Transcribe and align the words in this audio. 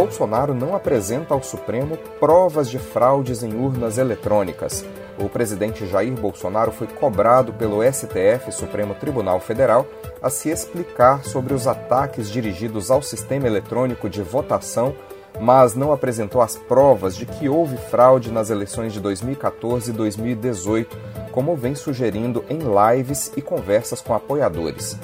Bolsonaro 0.00 0.54
não 0.54 0.74
apresenta 0.74 1.34
ao 1.34 1.42
Supremo 1.42 1.94
provas 2.18 2.70
de 2.70 2.78
fraudes 2.78 3.42
em 3.42 3.54
urnas 3.54 3.98
eletrônicas. 3.98 4.82
O 5.18 5.28
presidente 5.28 5.86
Jair 5.86 6.14
Bolsonaro 6.14 6.72
foi 6.72 6.86
cobrado 6.86 7.52
pelo 7.52 7.82
STF, 7.82 8.50
Supremo 8.50 8.94
Tribunal 8.94 9.40
Federal, 9.40 9.86
a 10.22 10.30
se 10.30 10.48
explicar 10.48 11.22
sobre 11.22 11.52
os 11.52 11.66
ataques 11.66 12.30
dirigidos 12.30 12.90
ao 12.90 13.02
sistema 13.02 13.46
eletrônico 13.46 14.08
de 14.08 14.22
votação, 14.22 14.94
mas 15.38 15.74
não 15.74 15.92
apresentou 15.92 16.40
as 16.40 16.56
provas 16.56 17.14
de 17.14 17.26
que 17.26 17.50
houve 17.50 17.76
fraude 17.76 18.32
nas 18.32 18.48
eleições 18.48 18.94
de 18.94 19.00
2014 19.00 19.90
e 19.90 19.92
2018, 19.92 20.96
como 21.30 21.54
vem 21.54 21.74
sugerindo 21.74 22.42
em 22.48 22.58
lives 22.58 23.30
e 23.36 23.42
conversas 23.42 24.00
com 24.00 24.14
apoiadores 24.14 24.98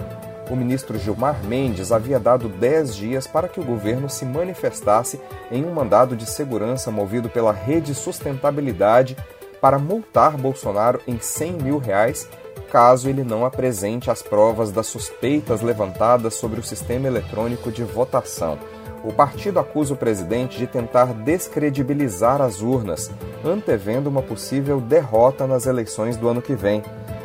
o 0.51 0.57
ministro 0.57 0.99
Gilmar 0.99 1.43
Mendes 1.45 1.93
havia 1.93 2.19
dado 2.19 2.49
10 2.49 2.95
dias 2.95 3.27
para 3.27 3.49
que 3.49 3.61
o 3.61 3.65
governo 3.65 4.09
se 4.09 4.25
manifestasse 4.25 5.21
em 5.51 5.65
um 5.65 5.73
mandado 5.73 6.17
de 6.17 6.29
segurança 6.29 6.91
movido 6.91 7.29
pela 7.29 7.53
Rede 7.53 7.95
Sustentabilidade 7.95 9.17
para 9.61 9.79
multar 9.79 10.37
Bolsonaro 10.37 11.01
em 11.07 11.19
100 11.19 11.53
mil 11.55 11.79
reais 11.79 12.29
caso 12.71 13.09
ele 13.09 13.23
não 13.23 13.45
apresente 13.45 14.11
as 14.11 14.23
provas 14.23 14.71
das 14.71 14.87
suspeitas 14.87 15.63
levantadas 15.63 16.35
sobre 16.35 16.61
o 16.61 16.63
sistema 16.63 17.07
eletrônico 17.07 17.71
de 17.71 17.83
votação. 17.85 18.59
O 19.05 19.13
partido 19.13 19.61
acusa 19.61 19.95
o 19.95 19.97
presidente 19.97 20.59
de 20.59 20.67
tentar 20.67 21.15
descredibilizar 21.15 22.43
as 22.43 22.61
urnas, 22.61 23.11
antevendo 23.45 24.11
uma 24.11 24.23
possível 24.23 24.81
derrota 24.81 25.47
nas 25.47 25.67
eleições 25.67 26.17
do 26.17 26.29
ano 26.29 26.43
que 26.43 26.55
vem. 26.55 26.83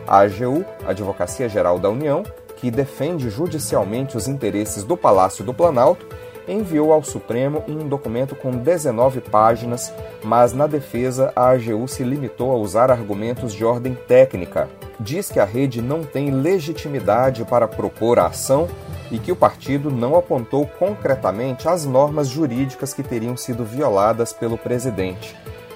A 0.08 0.20
AGU, 0.20 0.64
Advocacia 0.86 1.50
Geral 1.50 1.80
da 1.80 1.90
União, 1.90 2.24
que 2.62 2.70
defende 2.70 3.30
judicialmente 3.32 4.16
os 4.16 4.28
interesses 4.28 4.84
do 4.84 4.96
Palácio 4.96 5.44
do 5.44 5.52
Planalto, 5.52 6.06
enviou 6.48 6.94
ao 6.94 7.04
Supremo 7.04 7.64
um 7.68 7.88
documento 7.88 8.36
com 8.36 8.52
19 8.52 9.20
páginas, 9.20 9.92
mas 10.24 10.54
na 10.54 10.68
defesa 10.68 11.34
a 11.36 11.50
AGU 11.50 11.88
se 11.88 12.04
limitou 12.04 12.52
a 12.52 12.56
usar 12.56 12.92
argumentos 12.92 13.52
de 13.52 13.66
ordem 13.66 13.96
técnica. 14.08 14.70
Diz 15.00 15.32
que 15.32 15.40
a 15.40 15.46
rede 15.46 15.82
não 15.82 16.04
tem 16.04 16.30
legitimidade 16.30 17.44
para 17.46 17.68
propor 17.68 18.20
a 18.20 18.28
ação 18.28 18.68
e 19.10 19.18
que 19.18 19.32
o 19.32 19.36
partido 19.36 19.90
não 19.90 20.16
apontou 20.16 20.66
concretamente 20.66 21.68
as 21.68 21.86
normas 21.86 22.28
jurídicas 22.28 22.94
que 22.94 23.04
teriam 23.04 23.36
sido 23.36 23.66
violadas 23.66 24.32
pelo 24.32 24.58
presidente. 24.58 25.36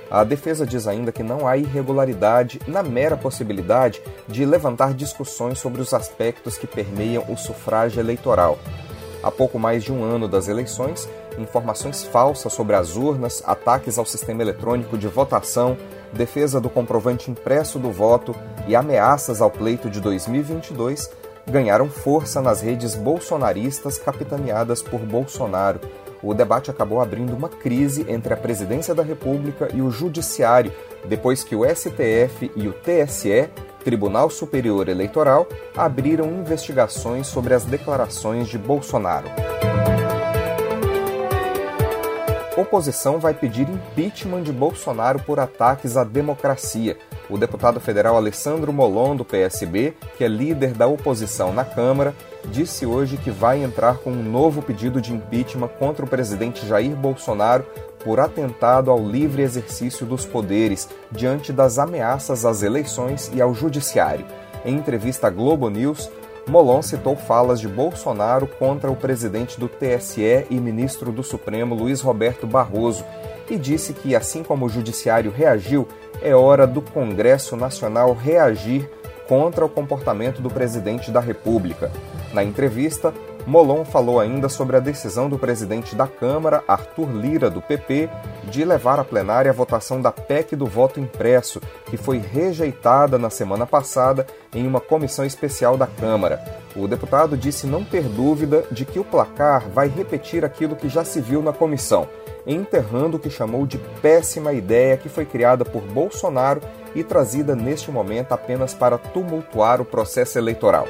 A 0.10 0.24
defesa 0.24 0.66
diz 0.66 0.88
ainda 0.88 1.12
que 1.12 1.24
não 1.24 1.48
há 1.48 1.58
irregularidade 1.58 2.60
na 2.68 2.84
mera 2.84 3.18
possibilidade 3.18 4.02
de 4.28 4.46
levantar 4.46 4.94
discussões 4.94 5.60
sobre 5.60 5.82
os 5.82 5.94
aspectos 5.94 6.58
que 6.58 6.68
permeiam 6.68 7.26
o 7.28 7.36
sufrágio 7.36 8.00
eleitoral. 8.00 8.60
Há 9.24 9.32
pouco 9.32 9.58
mais 9.58 9.84
de 9.84 9.92
um 9.92 10.04
ano 10.04 10.28
das 10.28 10.48
eleições, 10.48 11.10
informações 11.40 12.04
falsas 12.04 12.54
sobre 12.54 12.76
as 12.76 12.96
urnas, 12.96 13.42
ataques 13.46 13.98
ao 13.98 14.06
sistema 14.06 14.44
eletrônico 14.44 14.98
de 14.98 15.08
votação, 15.08 15.76
defesa 16.14 16.62
do 16.62 16.70
comprovante 16.70 17.32
impresso 17.32 17.80
do 17.80 17.92
voto 17.92 18.36
e 18.68 18.76
ameaças 18.76 19.42
ao 19.42 19.50
pleito 19.50 19.90
de 19.90 20.00
2022 20.00 21.10
ganharam 21.48 21.90
força 21.90 22.42
nas 22.42 22.62
redes 22.62 22.96
bolsonaristas 22.96 23.98
capitaneadas 23.98 24.82
por 24.82 25.00
Bolsonaro 25.00 25.80
o 26.22 26.34
debate 26.34 26.72
acabou 26.72 27.02
abrindo 27.02 27.36
uma 27.36 27.50
crise 27.50 28.06
entre 28.08 28.34
a 28.34 28.38
presidência 28.38 28.96
da 28.96 29.04
República 29.04 29.70
e 29.74 29.82
o 29.82 29.92
Judiciário, 29.92 30.72
depois 31.06 31.44
que 31.44 31.56
o 31.56 31.64
STF 31.64 32.52
e 32.56 32.68
o 32.68 32.74
TSE, 32.74 33.50
Tribunal 33.84 34.30
Superior 34.30 34.90
Eleitoral, 34.90 35.48
abriram 35.76 36.28
investigações 36.32 37.28
sobre 37.28 37.54
as 37.54 37.66
declarações 37.66 38.48
de 38.48 38.58
Bolsonaro. 38.58 39.28
Oposição 42.58 43.20
vai 43.20 43.34
pedir 43.34 43.68
impeachment 43.68 44.44
de 44.44 44.54
Bolsonaro 44.54 45.20
por 45.20 45.42
ataques 45.42 45.98
à 45.98 46.06
democracia. 46.06 46.98
O 47.30 47.38
deputado 47.38 47.82
federal 47.82 48.16
Alessandro 48.16 48.72
Molon, 48.72 49.14
do 49.14 49.26
PSB, 49.26 49.94
que 50.18 50.24
é 50.24 50.28
líder 50.30 50.72
da 50.72 50.88
oposição 50.88 51.52
na 51.52 51.66
Câmara, 51.66 52.16
disse 52.46 52.86
hoje 52.86 53.18
que 53.18 53.30
vai 53.30 53.62
entrar 53.62 53.98
com 53.98 54.10
um 54.10 54.24
novo 54.24 54.62
pedido 54.62 55.02
de 55.02 55.14
impeachment 55.14 55.68
contra 55.68 56.06
o 56.06 56.08
presidente 56.08 56.66
Jair 56.66 56.96
Bolsonaro 56.96 57.66
por 58.06 58.22
atentado 58.22 58.90
ao 58.90 59.06
livre 59.06 59.42
exercício 59.42 60.06
dos 60.06 60.26
poderes 60.26 60.88
diante 61.12 61.52
das 61.52 61.78
ameaças 61.78 62.46
às 62.46 62.64
eleições 62.64 63.30
e 63.34 63.42
ao 63.42 63.54
judiciário. 63.54 64.26
Em 64.64 64.76
entrevista 64.76 65.28
à 65.28 65.30
Globo 65.30 65.70
News, 65.70 66.10
Molon 66.48 66.82
citou 66.82 67.16
falas 67.16 67.60
de 67.60 67.68
Bolsonaro 67.68 68.46
contra 68.46 68.92
o 68.92 68.96
presidente 68.96 69.60
do 69.60 69.68
TSE 69.68 70.46
e 70.50 70.56
ministro 70.60 71.12
do 71.12 71.24
Supremo 71.24 71.74
Luiz 71.74 72.02
Roberto 72.02 72.46
Barroso 72.46 73.04
e 73.50 73.58
disse 73.58 73.94
que, 73.94 74.16
assim 74.16 74.44
como 74.44 74.66
o 74.66 74.70
judiciário 74.70 75.32
reagiu, 75.32 75.88
é 76.22 76.36
hora 76.36 76.68
do 76.68 76.82
Congresso 76.82 77.56
Nacional 77.56 78.14
reagir 78.14 78.90
contra 79.28 79.66
o 79.66 79.70
comportamento 79.70 80.40
do 80.40 80.50
presidente 80.50 81.10
da 81.10 81.20
República. 81.20 81.92
Na 82.32 82.44
entrevista, 82.44 83.12
Molon 83.46 83.86
falou 83.86 84.20
ainda 84.20 84.50
sobre 84.50 84.76
a 84.76 84.80
decisão 84.80 85.30
do 85.30 85.38
presidente 85.38 85.96
da 85.96 86.08
Câmara, 86.08 86.64
Arthur 86.68 87.12
Lira, 87.12 87.50
do 87.50 87.62
PP, 87.62 88.10
de 88.46 88.66
levar 88.66 89.00
à 89.00 89.04
plenária 89.04 89.52
a 89.52 89.54
votação 89.54 90.02
da 90.02 90.12
PEC 90.12 90.56
do 90.56 90.66
voto 90.66 91.00
impresso, 91.00 91.62
que 91.86 91.96
foi 91.96 92.18
rejeitada 92.18 93.20
na 93.20 93.30
semana 93.30 93.66
passada 93.68 94.26
em 94.54 94.66
uma 94.66 94.82
comissão 94.82 95.24
especial 95.24 95.78
da 95.78 95.86
Câmara. 95.86 96.44
O 96.76 96.88
deputado 96.88 97.38
disse 97.38 97.68
não 97.68 97.84
ter 97.84 98.04
dúvida 98.04 98.64
de 98.72 98.84
que 98.84 99.00
o 99.00 99.04
placar 99.04 99.70
vai 99.70 99.88
repetir 99.88 100.44
aquilo 100.44 100.76
que 100.76 100.90
já 100.90 101.04
se 101.04 101.22
viu 101.22 101.42
na 101.42 101.54
comissão 101.54 102.08
enterrando 102.48 103.18
o 103.18 103.20
que 103.20 103.30
chamou 103.30 103.66
de 103.66 103.78
péssima 104.02 104.54
ideia 104.54 104.98
que 104.98 105.10
foi 105.10 105.26
criada 105.26 105.66
por 105.66 105.82
Bolsonaro 105.82 106.62
e 106.94 107.04
trazida 107.04 107.56
neste 107.56 107.92
momento 107.92 108.34
apenas 108.34 108.74
para 108.74 108.98
tumultuar 108.98 109.82
o 109.82 109.86
processo 109.86 110.38
eleitoral. 110.38 110.86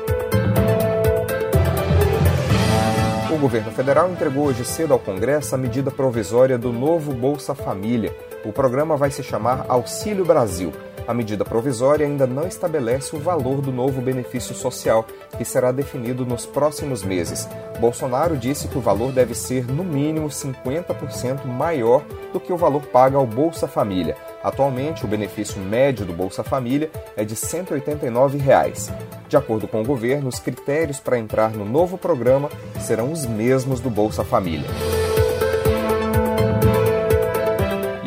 O 3.35 3.37
governo 3.37 3.69
federal 3.69 4.09
entregou 4.09 4.45
hoje 4.45 4.63
cedo 4.63 4.93
ao 4.93 4.99
Congresso 4.99 5.53
a 5.53 5.57
medida 5.57 5.91
provisória 5.91 6.57
do 6.57 6.71
novo 6.71 7.11
Bolsa 7.11 7.53
Família. 7.53 8.15
O 8.45 8.53
programa 8.53 8.95
vai 8.95 9.11
se 9.11 9.23
chamar 9.23 9.65
Auxílio 9.67 10.23
Brasil 10.23 10.71
a 11.07 11.13
medida 11.13 11.45
provisória 11.45 12.05
ainda 12.05 12.25
não 12.25 12.47
estabelece 12.47 13.15
o 13.15 13.19
valor 13.19 13.61
do 13.61 13.71
novo 13.71 14.01
benefício 14.01 14.55
social, 14.55 15.05
que 15.37 15.45
será 15.45 15.71
definido 15.71 16.25
nos 16.25 16.45
próximos 16.45 17.03
meses. 17.03 17.47
Bolsonaro 17.79 18.35
disse 18.35 18.67
que 18.67 18.77
o 18.77 18.81
valor 18.81 19.11
deve 19.11 19.35
ser, 19.35 19.67
no 19.67 19.83
mínimo, 19.83 20.29
50% 20.29 21.45
maior 21.45 22.03
do 22.33 22.39
que 22.39 22.51
o 22.51 22.57
valor 22.57 22.81
pago 22.87 23.17
ao 23.17 23.27
Bolsa 23.27 23.67
Família. 23.67 24.17
Atualmente, 24.43 25.05
o 25.05 25.07
benefício 25.07 25.61
médio 25.61 26.05
do 26.05 26.13
Bolsa 26.13 26.43
Família 26.43 26.89
é 27.15 27.23
de 27.23 27.35
189 27.35 28.37
reais. 28.37 28.91
De 29.27 29.37
acordo 29.37 29.67
com 29.67 29.81
o 29.81 29.85
governo, 29.85 30.29
os 30.29 30.39
critérios 30.39 30.99
para 30.99 31.19
entrar 31.19 31.51
no 31.51 31.65
novo 31.65 31.97
programa 31.97 32.49
serão 32.79 33.11
os 33.11 33.25
mesmos 33.25 33.79
do 33.79 33.89
Bolsa 33.89 34.23
Família. 34.23 34.69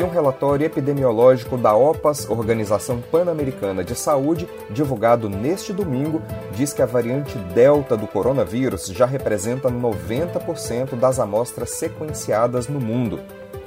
Relatório 0.06 0.64
epidemiológico 0.64 1.58
da 1.58 1.74
OPAS, 1.74 2.30
Organização 2.30 3.00
Pan-Americana 3.00 3.82
de 3.82 3.96
Saúde, 3.96 4.48
divulgado 4.70 5.28
neste 5.28 5.72
domingo, 5.72 6.22
diz 6.52 6.72
que 6.72 6.80
a 6.80 6.86
variante 6.86 7.36
Delta 7.52 7.96
do 7.96 8.06
coronavírus 8.06 8.86
já 8.86 9.06
representa 9.06 9.68
90% 9.68 10.94
das 10.94 11.18
amostras 11.18 11.70
sequenciadas 11.70 12.68
no 12.68 12.78
mundo. 12.78 13.18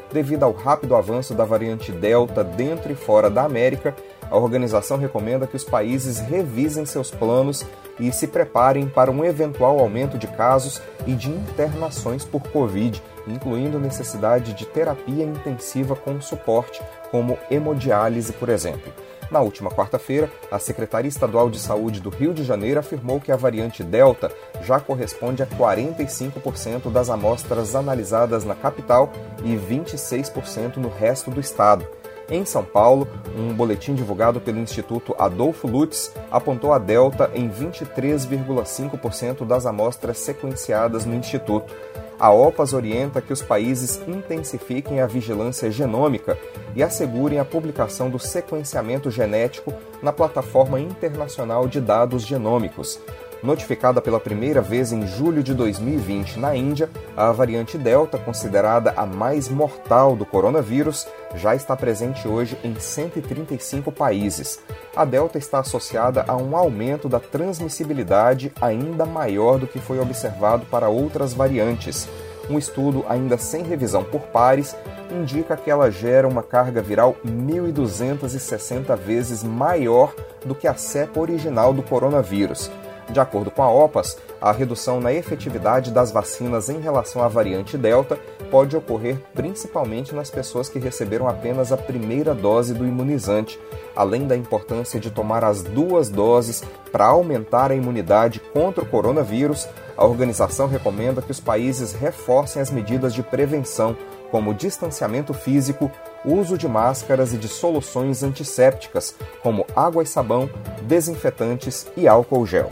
Devido 0.10 0.44
ao 0.44 0.54
rápido 0.54 0.96
avanço 0.96 1.34
da 1.34 1.44
variante 1.44 1.92
Delta 1.92 2.46
dentro 2.46 2.94
e 2.94 2.96
fora 2.96 3.30
da 3.30 3.44
América, 3.44 3.94
a 4.30 4.38
organização 4.38 4.98
recomenda 4.98 5.46
que 5.46 5.58
os 5.58 5.66
países 5.66 6.20
revisem 6.20 6.86
seus 6.86 7.12
planos 7.12 7.66
e 8.00 8.10
se 8.14 8.26
preparem 8.26 8.88
para 8.88 9.12
um 9.12 9.26
eventual 9.26 9.80
aumento 9.80 10.18
de 10.18 10.28
casos 10.28 10.82
e 11.06 11.12
de 11.12 11.30
internações 11.30 12.24
por 12.24 12.42
Covid, 12.44 13.04
incluindo 13.28 13.80
necessidade 13.80 14.54
de 14.54 14.66
terapia 14.66 15.24
intensiva 15.24 15.96
com 15.96 16.20
suporte, 16.22 16.82
como 17.10 17.38
hemodiálise, 17.50 18.34
por 18.34 18.50
exemplo. 18.50 18.92
Na 19.32 19.40
última 19.40 19.72
quarta-feira, 19.72 20.30
a 20.52 20.60
Secretaria 20.60 21.08
Estadual 21.08 21.50
de 21.50 21.58
Saúde 21.58 22.02
do 22.02 22.10
Rio 22.10 22.34
de 22.34 22.44
Janeiro 22.44 22.82
afirmou 22.82 23.22
que 23.22 23.32
a 23.32 23.38
variante 23.38 23.82
Delta 23.82 24.30
já 24.62 24.78
corresponde 24.78 25.42
a 25.42 25.48
45% 25.48 26.92
das 26.92 27.10
amostras 27.10 27.74
analisadas 27.74 28.44
na 28.44 28.56
capital 28.56 29.10
e 29.42 29.56
26% 29.56 30.76
no 30.78 30.90
resto 30.90 31.32
do 31.32 31.40
estado. 31.40 31.88
Em 32.30 32.46
São 32.46 32.64
Paulo, 32.64 33.08
um 33.38 33.54
boletim 33.54 33.94
divulgado 33.94 34.40
pelo 34.40 34.60
Instituto 34.60 35.16
Adolfo 35.20 35.68
Lutz 35.68 36.14
apontou 36.32 36.72
a 36.74 36.78
Delta 36.78 37.30
em 37.34 37.50
23,5% 37.50 39.46
das 39.46 39.66
amostras 39.66 40.18
sequenciadas 40.18 41.06
no 41.06 41.14
Instituto. 41.14 41.74
A 42.22 42.30
OPAS 42.32 42.72
orienta 42.74 43.20
que 43.20 43.34
os 43.34 43.42
países 43.42 44.00
intensifiquem 44.08 45.02
a 45.02 45.08
vigilância 45.08 45.72
genômica 45.72 46.38
e 46.76 46.84
assegurem 46.84 47.40
a 47.40 47.44
publicação 47.44 48.12
do 48.12 48.20
sequenciamento 48.20 49.10
genético 49.10 49.74
na 50.04 50.14
plataforma 50.14 50.80
internacional 50.80 51.68
de 51.68 51.82
dados 51.82 52.22
genômicos. 52.22 53.00
Notificada 53.44 54.00
pela 54.00 54.20
primeira 54.20 54.62
vez 54.62 54.92
em 54.92 55.08
julho 55.08 55.42
de 55.42 55.56
2020 55.56 56.38
na 56.38 56.56
Índia, 56.56 56.88
a 57.18 57.32
variante 57.32 57.76
Delta, 57.76 58.20
considerada 58.20 58.94
a 58.96 59.04
mais 59.04 59.50
mortal 59.50 60.16
do 60.16 60.28
coronavírus, 60.28 61.08
já 61.36 61.56
está 61.56 61.76
presente 61.76 62.28
hoje 62.28 62.56
em 62.64 62.76
135 62.76 63.92
países. 63.92 64.60
A 64.96 65.04
Delta 65.04 65.40
está 65.40 65.58
associada 65.58 66.24
a 66.28 66.36
um 66.36 66.56
aumento 66.56 67.10
da 67.10 67.20
transmissibilidade 67.20 68.52
ainda 68.62 69.08
maior 69.08 69.58
do 69.58 69.66
que 69.66 69.80
foi 69.80 70.00
observado 70.00 70.68
para 70.68 70.90
outras 70.90 71.34
variantes. 71.34 72.08
Um 72.48 72.60
estudo 72.60 73.04
ainda 73.10 73.40
sem 73.40 73.64
revisão 73.64 74.04
por 74.04 74.22
pares 74.22 74.76
indica 75.12 75.58
que 75.58 75.72
ela 75.72 75.90
gera 75.90 76.28
uma 76.28 76.44
carga 76.44 76.82
viral 76.82 77.16
1.260 77.26 78.96
vezes 78.98 79.44
maior 79.44 80.14
do 80.46 80.54
que 80.54 80.68
a 80.68 80.76
cepa 80.76 81.20
original 81.20 81.74
do 81.74 81.82
coronavírus. 81.82 82.70
De 83.12 83.20
acordo 83.20 83.52
com 83.52 83.62
a 83.62 83.70
OPAS, 83.70 84.18
a 84.40 84.54
redução 84.54 85.02
na 85.02 85.12
efetividade 85.12 85.92
das 85.92 86.12
vacinas 86.12 86.70
em 86.70 86.80
relação 86.80 87.22
à 87.22 87.28
variante 87.28 87.78
Delta 87.78 88.18
pode 88.50 88.76
ocorrer 88.78 89.18
principalmente 89.34 90.16
nas 90.16 90.30
pessoas 90.30 90.70
que 90.70 90.80
receberam 90.80 91.28
apenas 91.28 91.74
a 91.74 91.78
primeira 91.78 92.34
dose 92.34 92.74
do 92.74 92.88
imunizante, 92.88 93.60
além 93.94 94.26
da 94.28 94.36
importância 94.36 94.98
de 94.98 95.12
tomar 95.12 95.44
as 95.44 95.62
duas 95.62 96.08
doses 96.08 96.64
para 96.90 97.06
aumentar 97.06 97.70
a 97.70 97.76
imunidade 97.76 98.40
contra 98.54 98.82
o 98.82 98.88
coronavírus. 98.88 99.68
A 99.98 100.06
organização 100.06 100.68
recomenda 100.68 101.22
que 101.22 101.32
os 101.32 101.40
países 101.40 101.92
reforcem 101.92 102.62
as 102.62 102.72
medidas 102.72 103.14
de 103.14 103.22
prevenção, 103.22 103.96
como 104.32 104.54
distanciamento 104.54 105.34
físico, 105.34 105.92
uso 106.24 106.58
de 106.58 106.68
máscaras 106.68 107.34
e 107.34 107.38
de 107.38 107.50
soluções 107.50 108.24
antissépticas, 108.24 109.14
como 109.44 109.66
água 109.76 110.02
e 110.02 110.08
sabão, 110.08 110.50
desinfetantes 110.84 111.88
e 111.98 112.08
álcool 112.08 112.46
gel. 112.46 112.70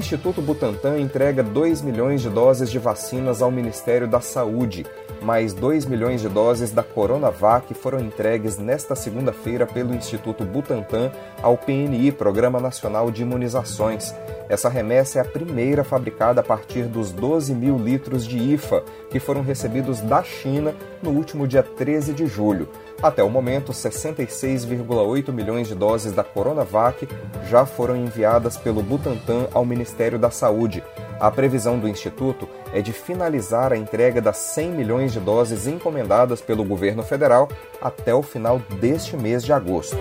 Instituto 0.00 0.40
Butantan 0.40 0.98
entrega 0.98 1.42
2 1.42 1.82
milhões 1.82 2.22
de 2.22 2.30
doses 2.30 2.70
de 2.70 2.78
vacinas 2.78 3.42
ao 3.42 3.50
Ministério 3.50 4.08
da 4.08 4.18
Saúde. 4.18 4.86
Mais 5.22 5.52
2 5.52 5.84
milhões 5.84 6.22
de 6.22 6.28
doses 6.30 6.70
da 6.70 6.82
Coronavac 6.82 7.74
foram 7.74 8.00
entregues 8.00 8.56
nesta 8.56 8.94
segunda-feira 8.94 9.66
pelo 9.66 9.94
Instituto 9.94 10.44
Butantan 10.44 11.12
ao 11.42 11.58
PNI, 11.58 12.10
Programa 12.10 12.58
Nacional 12.58 13.10
de 13.10 13.20
Imunizações. 13.20 14.14
Essa 14.48 14.70
remessa 14.70 15.18
é 15.18 15.22
a 15.22 15.24
primeira 15.24 15.84
fabricada 15.84 16.40
a 16.40 16.44
partir 16.44 16.84
dos 16.84 17.12
12 17.12 17.54
mil 17.54 17.76
litros 17.76 18.26
de 18.26 18.38
IFA, 18.38 18.82
que 19.10 19.20
foram 19.20 19.42
recebidos 19.42 20.00
da 20.00 20.22
China 20.22 20.74
no 21.02 21.10
último 21.10 21.46
dia 21.46 21.62
13 21.62 22.14
de 22.14 22.26
julho. 22.26 22.68
Até 23.02 23.22
o 23.22 23.28
momento, 23.28 23.72
66,8 23.72 25.32
milhões 25.32 25.68
de 25.68 25.74
doses 25.74 26.12
da 26.12 26.24
Coronavac 26.24 27.06
já 27.48 27.66
foram 27.66 27.94
enviadas 27.94 28.56
pelo 28.56 28.82
Butantan 28.82 29.48
ao 29.52 29.66
Ministério 29.66 30.18
da 30.18 30.30
Saúde. 30.30 30.82
A 31.20 31.30
previsão 31.30 31.78
do 31.78 31.86
Instituto 31.86 32.48
é 32.72 32.80
de 32.80 32.94
finalizar 32.94 33.74
a 33.74 33.76
entrega 33.76 34.22
das 34.22 34.38
100 34.38 34.70
milhões 34.70 35.12
de 35.12 35.20
doses 35.20 35.66
encomendadas 35.66 36.40
pelo 36.40 36.64
governo 36.64 37.02
federal 37.02 37.46
até 37.78 38.14
o 38.14 38.22
final 38.22 38.58
deste 38.80 39.18
mês 39.18 39.44
de 39.44 39.52
agosto. 39.52 39.98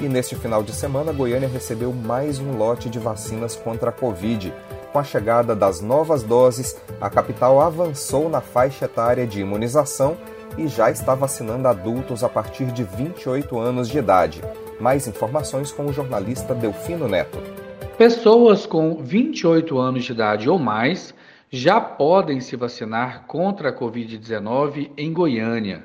E 0.00 0.08
neste 0.08 0.34
final 0.36 0.62
de 0.62 0.72
semana, 0.72 1.12
Goiânia 1.12 1.48
recebeu 1.48 1.92
mais 1.92 2.38
um 2.38 2.56
lote 2.56 2.88
de 2.88 2.98
vacinas 2.98 3.54
contra 3.54 3.90
a 3.90 3.92
Covid. 3.92 4.54
Com 4.90 4.98
a 4.98 5.04
chegada 5.04 5.54
das 5.54 5.82
novas 5.82 6.22
doses, 6.22 6.80
a 6.98 7.10
capital 7.10 7.60
avançou 7.60 8.30
na 8.30 8.40
faixa 8.40 8.86
etária 8.86 9.26
de 9.26 9.42
imunização 9.42 10.16
e 10.56 10.66
já 10.66 10.90
está 10.90 11.14
vacinando 11.14 11.68
adultos 11.68 12.24
a 12.24 12.28
partir 12.28 12.66
de 12.72 12.84
28 12.84 13.58
anos 13.58 13.86
de 13.86 13.98
idade. 13.98 14.42
Mais 14.80 15.06
informações 15.06 15.70
com 15.70 15.84
o 15.84 15.92
jornalista 15.92 16.54
Delfino 16.54 17.06
Neto. 17.06 17.65
Pessoas 17.98 18.66
com 18.66 19.02
28 19.02 19.78
anos 19.78 20.04
de 20.04 20.12
idade 20.12 20.50
ou 20.50 20.58
mais 20.58 21.14
já 21.50 21.80
podem 21.80 22.40
se 22.40 22.54
vacinar 22.54 23.24
contra 23.26 23.70
a 23.70 23.72
Covid-19 23.72 24.90
em 24.98 25.10
Goiânia. 25.14 25.82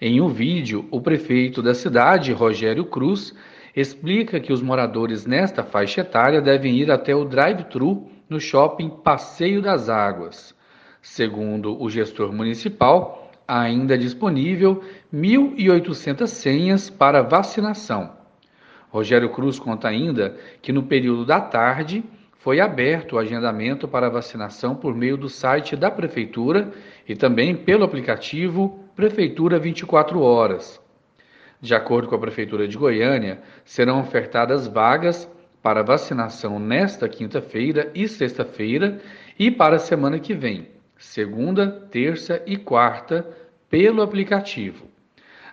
Em 0.00 0.22
um 0.22 0.28
vídeo, 0.28 0.88
o 0.90 1.02
prefeito 1.02 1.60
da 1.60 1.74
cidade, 1.74 2.32
Rogério 2.32 2.86
Cruz, 2.86 3.34
explica 3.76 4.40
que 4.40 4.54
os 4.54 4.62
moradores 4.62 5.26
nesta 5.26 5.62
faixa 5.62 6.00
etária 6.00 6.40
devem 6.40 6.76
ir 6.78 6.90
até 6.90 7.14
o 7.14 7.26
drive-thru 7.26 8.08
no 8.26 8.40
shopping 8.40 8.88
Passeio 8.88 9.60
das 9.60 9.90
Águas. 9.90 10.54
Segundo 11.02 11.78
o 11.78 11.90
gestor 11.90 12.32
municipal, 12.32 13.30
ainda 13.46 13.96
é 13.96 13.98
disponível 13.98 14.82
1.800 15.12 16.26
senhas 16.26 16.88
para 16.88 17.20
vacinação. 17.20 18.23
Rogério 18.94 19.28
Cruz 19.28 19.58
conta 19.58 19.88
ainda 19.88 20.36
que 20.62 20.72
no 20.72 20.84
período 20.84 21.26
da 21.26 21.40
tarde 21.40 22.04
foi 22.38 22.60
aberto 22.60 23.14
o 23.14 23.18
agendamento 23.18 23.88
para 23.88 24.08
vacinação 24.08 24.76
por 24.76 24.94
meio 24.94 25.16
do 25.16 25.28
site 25.28 25.74
da 25.74 25.90
Prefeitura 25.90 26.70
e 27.08 27.16
também 27.16 27.56
pelo 27.56 27.82
aplicativo 27.82 28.84
Prefeitura 28.94 29.58
24 29.58 30.20
Horas. 30.20 30.80
De 31.60 31.74
acordo 31.74 32.06
com 32.06 32.14
a 32.14 32.20
Prefeitura 32.20 32.68
de 32.68 32.78
Goiânia, 32.78 33.40
serão 33.64 33.98
ofertadas 33.98 34.68
vagas 34.68 35.28
para 35.60 35.82
vacinação 35.82 36.60
nesta 36.60 37.08
quinta-feira 37.08 37.90
e 37.96 38.06
sexta-feira 38.06 39.00
e 39.36 39.50
para 39.50 39.74
a 39.74 39.80
semana 39.80 40.20
que 40.20 40.34
vem, 40.34 40.68
segunda, 40.96 41.66
terça 41.90 42.40
e 42.46 42.56
quarta, 42.56 43.26
pelo 43.68 44.02
aplicativo. 44.02 44.94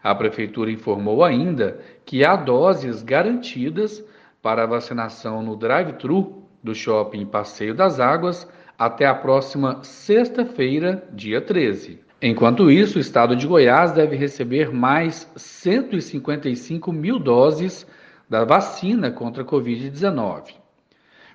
A 0.03 0.13
Prefeitura 0.15 0.71
informou 0.71 1.23
ainda 1.23 1.79
que 2.12 2.25
há 2.25 2.36
doses 2.36 3.02
garantidas 3.02 4.04
para 4.42 4.66
vacinação 4.66 5.42
no 5.42 5.56
drive-thru 5.56 6.44
do 6.62 6.75
shopping 6.75 7.25
Passeio 7.25 7.74
das 7.74 8.01
Águas 8.01 8.46
até 8.77 9.06
a 9.06 9.15
próxima 9.15 9.82
sexta-feira, 9.82 11.08
dia 11.13 11.39
13. 11.39 12.01
Enquanto 12.22 12.70
isso, 12.70 12.98
o 12.98 13.01
estado 13.01 13.34
de 13.34 13.48
Goiás 13.48 13.94
deve 13.94 14.18
receber 14.18 14.74
mais 14.74 15.25
155 15.38 16.91
mil 16.91 17.18
doses 17.18 17.88
da 18.30 18.44
vacina 18.44 19.10
contra 19.10 19.44
a 19.44 19.46
Covid-19. 19.46 20.56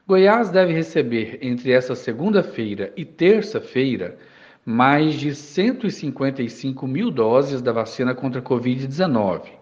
Goiás 0.07 0.51
deve 0.51 0.75
receber 0.75 1.39
entre 1.41 1.73
essa 1.73 1.95
segunda-feira 1.95 2.93
e 2.99 3.03
terça-feira 3.03 4.19
mais 4.63 5.15
de 5.15 5.35
155 5.35 6.87
mil 6.87 7.11
doses 7.11 7.63
da 7.63 7.73
vacina 7.73 8.15
contra 8.15 8.43
a 8.43 8.45
Covid-19. 8.45 9.56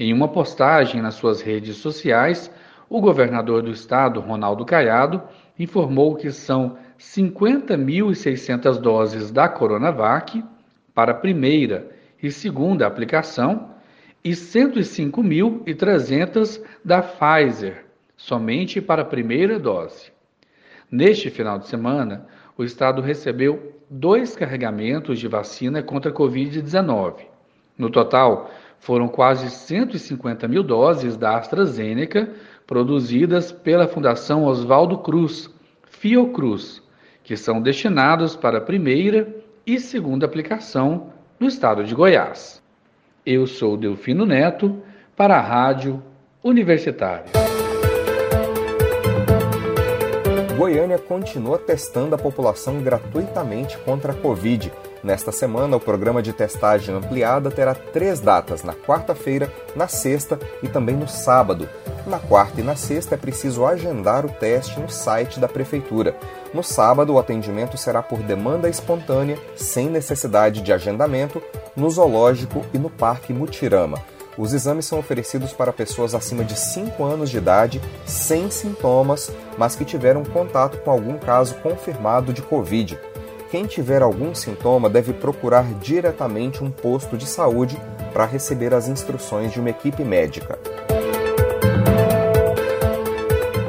Em 0.00 0.12
uma 0.14 0.28
postagem 0.28 1.02
nas 1.02 1.16
suas 1.16 1.42
redes 1.42 1.76
sociais, 1.76 2.50
o 2.88 3.02
governador 3.02 3.62
do 3.62 3.70
estado, 3.70 4.18
Ronaldo 4.18 4.64
Caiado, 4.64 5.22
informou 5.58 6.16
que 6.16 6.32
são 6.32 6.78
50.600 6.98 8.78
doses 8.78 9.30
da 9.30 9.46
Coronavac 9.46 10.42
para 10.94 11.12
a 11.12 11.14
primeira 11.14 11.90
e 12.22 12.30
segunda 12.30 12.86
aplicação 12.86 13.74
e 14.24 14.30
105.300 14.30 16.62
da 16.82 17.02
Pfizer, 17.02 17.84
somente 18.16 18.80
para 18.80 19.02
a 19.02 19.04
primeira 19.04 19.58
dose. 19.58 20.10
Neste 20.90 21.28
final 21.28 21.58
de 21.58 21.66
semana, 21.66 22.26
o 22.56 22.64
estado 22.64 23.02
recebeu 23.02 23.74
dois 23.90 24.34
carregamentos 24.34 25.18
de 25.18 25.28
vacina 25.28 25.82
contra 25.82 26.10
a 26.10 26.14
Covid-19. 26.14 27.26
No 27.76 27.90
total, 27.90 28.50
foram 28.80 29.06
quase 29.06 29.50
150 29.50 30.48
mil 30.48 30.62
doses 30.62 31.16
da 31.16 31.36
AstraZeneca 31.36 32.30
produzidas 32.66 33.52
pela 33.52 33.86
Fundação 33.86 34.44
Oswaldo 34.44 34.98
Cruz, 34.98 35.50
Fiocruz, 35.84 36.82
que 37.22 37.36
são 37.36 37.60
destinados 37.60 38.34
para 38.34 38.58
a 38.58 38.62
primeira 38.62 39.36
e 39.66 39.78
segunda 39.78 40.26
aplicação 40.26 41.12
no 41.38 41.46
estado 41.46 41.84
de 41.84 41.94
Goiás. 41.94 42.62
Eu 43.24 43.46
sou 43.46 43.76
Delfino 43.76 44.24
Neto 44.24 44.82
para 45.14 45.36
a 45.36 45.40
Rádio 45.40 46.02
Universitária. 46.42 47.26
Goiânia 50.56 50.98
continua 50.98 51.58
testando 51.58 52.14
a 52.14 52.18
população 52.18 52.82
gratuitamente 52.82 53.76
contra 53.78 54.12
a 54.12 54.14
Covid. 54.14 54.72
Nesta 55.02 55.32
semana, 55.32 55.76
o 55.76 55.80
programa 55.80 56.22
de 56.22 56.32
testagem 56.32 56.94
ampliada 56.94 57.50
terá 57.50 57.74
três 57.74 58.20
datas: 58.20 58.62
na 58.62 58.74
quarta-feira, 58.74 59.50
na 59.74 59.88
sexta 59.88 60.38
e 60.62 60.68
também 60.68 60.94
no 60.94 61.08
sábado. 61.08 61.68
Na 62.06 62.18
quarta 62.18 62.60
e 62.60 62.64
na 62.64 62.76
sexta 62.76 63.14
é 63.14 63.18
preciso 63.18 63.64
agendar 63.64 64.26
o 64.26 64.28
teste 64.28 64.78
no 64.78 64.90
site 64.90 65.40
da 65.40 65.48
Prefeitura. 65.48 66.16
No 66.52 66.62
sábado, 66.62 67.14
o 67.14 67.18
atendimento 67.18 67.78
será 67.78 68.02
por 68.02 68.18
demanda 68.18 68.68
espontânea, 68.68 69.38
sem 69.56 69.88
necessidade 69.88 70.60
de 70.60 70.72
agendamento, 70.72 71.42
no 71.74 71.88
Zoológico 71.88 72.64
e 72.74 72.78
no 72.78 72.90
Parque 72.90 73.32
Mutirama. 73.32 74.02
Os 74.36 74.52
exames 74.52 74.86
são 74.86 74.98
oferecidos 74.98 75.52
para 75.52 75.72
pessoas 75.72 76.14
acima 76.14 76.44
de 76.44 76.58
5 76.58 77.02
anos 77.04 77.30
de 77.30 77.38
idade, 77.38 77.80
sem 78.06 78.50
sintomas, 78.50 79.30
mas 79.58 79.76
que 79.76 79.84
tiveram 79.84 80.24
contato 80.24 80.78
com 80.78 80.90
algum 80.90 81.18
caso 81.18 81.56
confirmado 81.56 82.32
de 82.32 82.40
Covid. 82.40 82.98
Quem 83.50 83.66
tiver 83.66 84.00
algum 84.00 84.32
sintoma 84.32 84.88
deve 84.88 85.12
procurar 85.12 85.64
diretamente 85.80 86.62
um 86.62 86.70
posto 86.70 87.16
de 87.16 87.26
saúde 87.26 87.76
para 88.12 88.24
receber 88.24 88.72
as 88.72 88.86
instruções 88.86 89.50
de 89.50 89.58
uma 89.58 89.70
equipe 89.70 90.04
médica. 90.04 90.56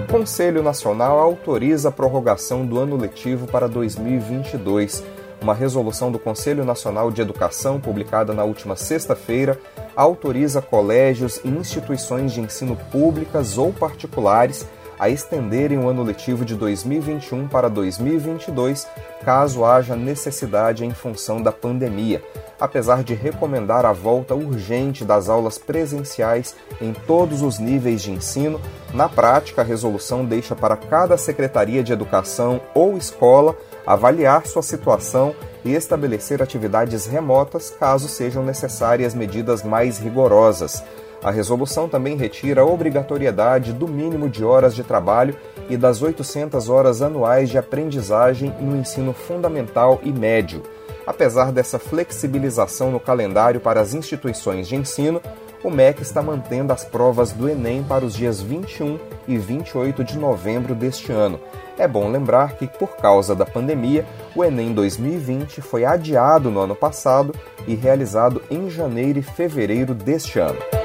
O 0.04 0.12
Conselho 0.12 0.62
Nacional 0.62 1.18
autoriza 1.18 1.90
a 1.90 1.92
prorrogação 1.92 2.64
do 2.64 2.78
ano 2.78 2.96
letivo 2.96 3.48
para 3.48 3.68
2022. 3.68 5.04
Uma 5.42 5.56
resolução 5.56 6.12
do 6.12 6.20
Conselho 6.20 6.64
Nacional 6.64 7.10
de 7.10 7.20
Educação, 7.24 7.80
publicada 7.80 8.36
na 8.36 8.44
última 8.44 8.76
sexta-feira, 8.76 9.60
autoriza 9.96 10.62
colégios 10.62 11.42
e 11.44 11.48
instituições 11.48 12.32
de 12.34 12.40
ensino 12.40 12.76
públicas 12.92 13.58
ou 13.58 13.74
particulares 13.74 14.64
a 15.02 15.10
estenderem 15.10 15.80
o 15.80 15.90
ano 15.90 16.04
letivo 16.04 16.46
de 16.46 16.56
2021 16.56 17.48
para 17.48 17.68
2022, 17.68 18.88
caso 19.26 19.66
haja 19.66 19.96
necessidade 19.96 20.86
em 20.86 20.92
função 20.92 21.42
da 21.42 21.52
pandemia, 21.52 22.22
apesar 22.60 23.04
de 23.04 23.16
recomendar 23.16 23.84
a 23.84 23.94
volta 23.94 24.36
urgente 24.36 25.04
das 25.04 25.28
aulas 25.28 25.58
presenciais 25.58 26.56
em 26.80 26.94
todos 26.94 27.42
os 27.42 27.58
níveis 27.58 28.04
de 28.04 28.12
ensino. 28.12 28.62
Na 28.94 29.10
prática, 29.10 29.62
a 29.62 29.66
resolução 29.66 30.24
deixa 30.24 30.56
para 30.56 30.78
cada 30.78 31.18
secretaria 31.18 31.82
de 31.82 31.92
educação 31.92 32.62
ou 32.76 32.96
escola 32.96 33.58
avaliar 33.88 34.46
sua 34.46 34.62
situação 34.62 35.34
e 35.66 35.74
estabelecer 35.74 36.44
atividades 36.44 37.08
remotas 37.08 37.72
caso 37.72 38.08
sejam 38.08 38.44
necessárias 38.46 39.16
medidas 39.16 39.64
mais 39.64 39.98
rigorosas. 39.98 40.84
A 41.24 41.30
resolução 41.30 41.88
também 41.88 42.18
retira 42.18 42.62
a 42.62 42.66
obrigatoriedade 42.66 43.74
do 43.74 43.88
mínimo 43.88 44.28
de 44.28 44.44
horas 44.44 44.74
de 44.74 44.84
trabalho 44.84 45.36
e 45.70 45.78
das 45.78 46.02
800 46.02 46.68
horas 46.68 47.02
anuais 47.02 47.50
de 47.50 47.58
aprendizagem 47.58 48.54
no 48.60 48.76
ensino 48.76 49.14
fundamental 49.14 50.00
e 50.04 50.12
médio. 50.12 50.64
Apesar 51.06 51.52
dessa 51.52 51.78
flexibilização 51.78 52.92
no 52.92 53.00
calendário 53.00 53.60
para 53.60 53.82
as 53.82 53.94
instituições 53.94 54.68
de 54.68 54.76
ensino, 54.76 55.22
o 55.64 55.70
MEC 55.70 56.02
está 56.02 56.24
mantendo 56.24 56.74
as 56.74 56.84
provas 56.84 57.32
do 57.32 57.48
Enem 57.48 57.84
para 57.84 58.04
os 58.04 58.16
dias 58.16 58.42
21 58.42 59.00
e 59.28 59.38
28 59.38 60.04
de 60.04 60.18
novembro 60.18 60.74
deste 60.74 61.12
ano. 61.12 61.40
É 61.78 61.88
bom 61.88 62.10
lembrar 62.10 62.56
que, 62.56 62.68
por 62.68 62.96
causa 62.98 63.36
da 63.36 63.46
pandemia, 63.46 64.06
o 64.36 64.44
Enem 64.44 64.74
2020 64.74 65.62
foi 65.62 65.86
adiado 65.86 66.50
no 66.50 66.60
ano 66.60 66.76
passado 66.76 67.34
e 67.68 67.76
realizado 67.76 68.42
em 68.50 68.70
janeiro 68.70 69.20
e 69.20 69.24
fevereiro 69.24 69.94
deste 69.94 70.40
ano. 70.40 70.81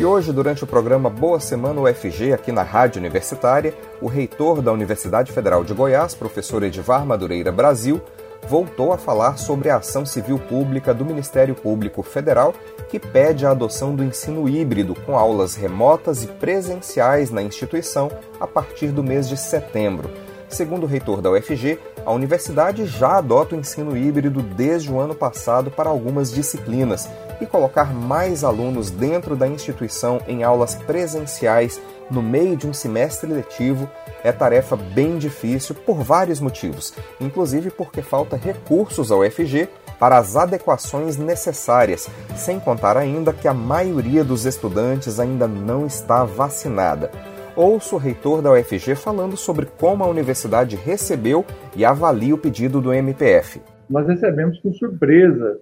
E 0.00 0.04
hoje, 0.06 0.32
durante 0.32 0.64
o 0.64 0.66
programa 0.66 1.10
Boa 1.10 1.38
Semana 1.38 1.78
UFG, 1.82 2.32
aqui 2.32 2.50
na 2.50 2.62
Rádio 2.62 2.98
Universitária, 2.98 3.74
o 4.00 4.06
reitor 4.06 4.62
da 4.62 4.72
Universidade 4.72 5.30
Federal 5.30 5.62
de 5.62 5.74
Goiás, 5.74 6.14
professor 6.14 6.62
Edivar 6.62 7.04
Madureira 7.04 7.52
Brasil, 7.52 8.00
voltou 8.48 8.94
a 8.94 8.96
falar 8.96 9.36
sobre 9.36 9.68
a 9.68 9.76
ação 9.76 10.06
civil 10.06 10.38
pública 10.38 10.94
do 10.94 11.04
Ministério 11.04 11.54
Público 11.54 12.02
Federal, 12.02 12.54
que 12.88 12.98
pede 12.98 13.44
a 13.44 13.50
adoção 13.50 13.94
do 13.94 14.02
ensino 14.02 14.48
híbrido 14.48 14.94
com 14.94 15.18
aulas 15.18 15.54
remotas 15.54 16.24
e 16.24 16.28
presenciais 16.28 17.30
na 17.30 17.42
instituição 17.42 18.10
a 18.40 18.46
partir 18.46 18.92
do 18.92 19.04
mês 19.04 19.28
de 19.28 19.36
setembro. 19.36 20.10
Segundo 20.48 20.84
o 20.84 20.86
reitor 20.86 21.20
da 21.20 21.30
UFG, 21.30 21.78
a 22.06 22.10
universidade 22.10 22.86
já 22.86 23.18
adota 23.18 23.54
o 23.54 23.58
ensino 23.58 23.94
híbrido 23.94 24.40
desde 24.40 24.90
o 24.90 24.98
ano 24.98 25.14
passado 25.14 25.70
para 25.70 25.90
algumas 25.90 26.32
disciplinas 26.32 27.06
e 27.40 27.46
colocar 27.46 27.94
mais 27.94 28.44
alunos 28.44 28.90
dentro 28.90 29.34
da 29.34 29.48
instituição 29.48 30.20
em 30.28 30.42
aulas 30.42 30.74
presenciais 30.74 31.80
no 32.10 32.22
meio 32.22 32.56
de 32.56 32.66
um 32.66 32.72
semestre 32.72 33.32
letivo 33.32 33.88
é 34.22 34.32
tarefa 34.32 34.76
bem 34.76 35.16
difícil 35.16 35.74
por 35.74 36.02
vários 36.02 36.40
motivos, 36.40 36.92
inclusive 37.20 37.70
porque 37.70 38.02
falta 38.02 38.36
recursos 38.36 39.10
ao 39.10 39.20
UFG 39.20 39.68
para 39.98 40.18
as 40.18 40.34
adequações 40.36 41.16
necessárias, 41.16 42.08
sem 42.34 42.58
contar 42.58 42.96
ainda 42.96 43.32
que 43.32 43.46
a 43.46 43.54
maioria 43.54 44.24
dos 44.24 44.46
estudantes 44.46 45.20
ainda 45.20 45.46
não 45.46 45.86
está 45.86 46.24
vacinada. 46.24 47.10
Ouço 47.54 47.96
o 47.96 47.98
reitor 47.98 48.40
da 48.40 48.52
UFG 48.52 48.94
falando 48.94 49.36
sobre 49.36 49.66
como 49.66 50.02
a 50.02 50.06
universidade 50.06 50.76
recebeu 50.76 51.44
e 51.76 51.84
avalia 51.84 52.34
o 52.34 52.38
pedido 52.38 52.80
do 52.80 52.92
MPF. 52.92 53.60
Nós 53.88 54.06
recebemos 54.06 54.58
com 54.60 54.72
surpresa 54.72 55.58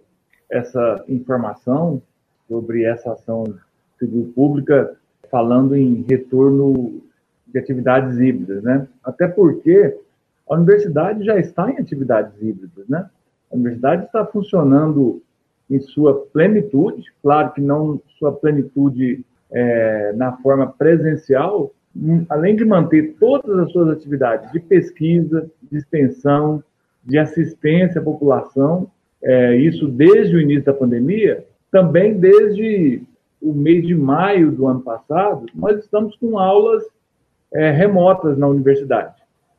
essa 0.50 1.04
informação 1.08 2.02
sobre 2.48 2.84
essa 2.84 3.12
ação 3.12 3.44
civil 3.98 4.32
pública 4.34 4.96
falando 5.30 5.76
em 5.76 6.04
retorno 6.08 7.02
de 7.46 7.58
atividades 7.58 8.18
híbridas, 8.18 8.62
né? 8.62 8.86
Até 9.04 9.28
porque 9.28 9.96
a 10.48 10.54
universidade 10.54 11.24
já 11.24 11.38
está 11.38 11.70
em 11.70 11.78
atividades 11.78 12.32
híbridas, 12.40 12.88
né? 12.88 13.08
A 13.50 13.54
universidade 13.54 14.06
está 14.06 14.24
funcionando 14.24 15.22
em 15.70 15.80
sua 15.80 16.26
plenitude, 16.32 17.12
claro 17.22 17.52
que 17.52 17.60
não 17.60 18.00
sua 18.18 18.32
plenitude 18.32 19.24
é, 19.50 20.12
na 20.14 20.32
forma 20.38 20.66
presencial, 20.66 21.72
além 22.28 22.56
de 22.56 22.64
manter 22.64 23.16
todas 23.18 23.58
as 23.58 23.72
suas 23.72 23.90
atividades 23.90 24.50
de 24.52 24.60
pesquisa, 24.60 25.50
de 25.70 25.78
extensão, 25.78 26.62
de 27.04 27.18
assistência 27.18 28.00
à 28.00 28.04
população, 28.04 28.90
é, 29.22 29.56
isso 29.56 29.88
desde 29.88 30.36
o 30.36 30.40
início 30.40 30.64
da 30.64 30.72
pandemia, 30.72 31.44
também 31.70 32.14
desde 32.14 33.02
o 33.40 33.52
mês 33.52 33.86
de 33.86 33.94
maio 33.94 34.50
do 34.50 34.66
ano 34.66 34.80
passado, 34.80 35.46
nós 35.54 35.78
estamos 35.78 36.16
com 36.16 36.38
aulas 36.38 36.82
é, 37.52 37.70
remotas 37.70 38.36
na 38.36 38.48
universidade. 38.48 39.14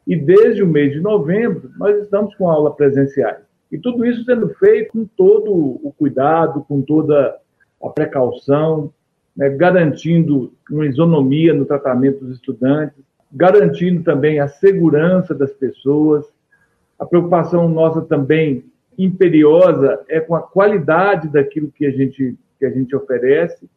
E 0.06 0.16
desde 0.16 0.64
o 0.64 0.68
mês 0.68 0.94
de 0.94 1.00
novembro, 1.00 1.70
nós 1.78 2.02
estamos 2.02 2.36
com 2.36 2.50
aula 2.50 2.74
presenciais. 2.74 3.44
E 3.72 3.78
tudo 3.78 4.06
isso 4.06 4.24
sendo 4.26 4.50
feito 4.56 4.94
com 4.94 5.06
todo 5.06 5.52
o 5.52 5.94
cuidado, 5.98 6.66
com 6.68 6.82
toda 6.82 7.38
a 7.82 7.90
precaução, 7.90 8.92
né, 9.38 9.50
garantindo 9.50 10.52
uma 10.70 10.86
isonomia 10.86 11.54
no 11.54 11.66
tratamento 11.66 12.26
dos 12.26 12.36
estudantes, 12.36 12.98
garantindo 13.32 14.04
também 14.04 14.40
a 14.40 14.48
segurança 14.48 15.36
das 15.36 15.52
pessoas. 15.54 16.26
A 16.98 17.06
preocupação 17.06 17.70
nossa 17.70 18.02
também 18.02 18.66
imperiosa 19.04 20.04
é 20.10 20.20
com 20.20 20.36
a 20.36 20.42
qualidade 20.42 21.30
daquilo 21.30 21.72
que 21.72 21.86
a 21.86 21.92
gente, 21.92 22.38
que 22.60 22.66
a 22.66 22.70
gente 22.70 22.96
oferece. 22.96 23.70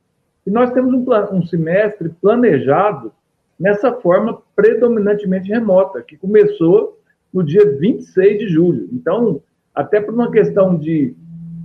E 0.44 0.50
nós 0.50 0.72
temos 0.72 0.92
um, 0.92 1.36
um 1.36 1.46
semestre 1.46 2.08
planejado 2.20 3.12
nessa 3.58 3.92
forma 3.92 4.42
predominantemente 4.56 5.48
remota, 5.48 6.02
que 6.02 6.16
começou 6.16 6.98
no 7.32 7.44
dia 7.44 7.78
26 7.78 8.38
de 8.40 8.48
julho. 8.48 8.88
Então, 8.92 9.40
até 9.72 10.00
por 10.00 10.12
uma 10.12 10.30
questão 10.30 10.76
de 10.76 11.14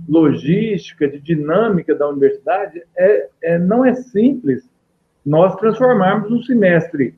logística, 0.08 1.08
de 1.08 1.20
dinâmica 1.20 1.94
da 1.94 2.08
universidade, 2.08 2.82
é, 2.96 3.28
é, 3.42 3.58
não 3.58 3.84
é 3.84 3.94
simples 3.94 4.70
nós 5.26 5.56
transformarmos 5.56 6.30
um 6.30 6.42
semestre 6.42 7.14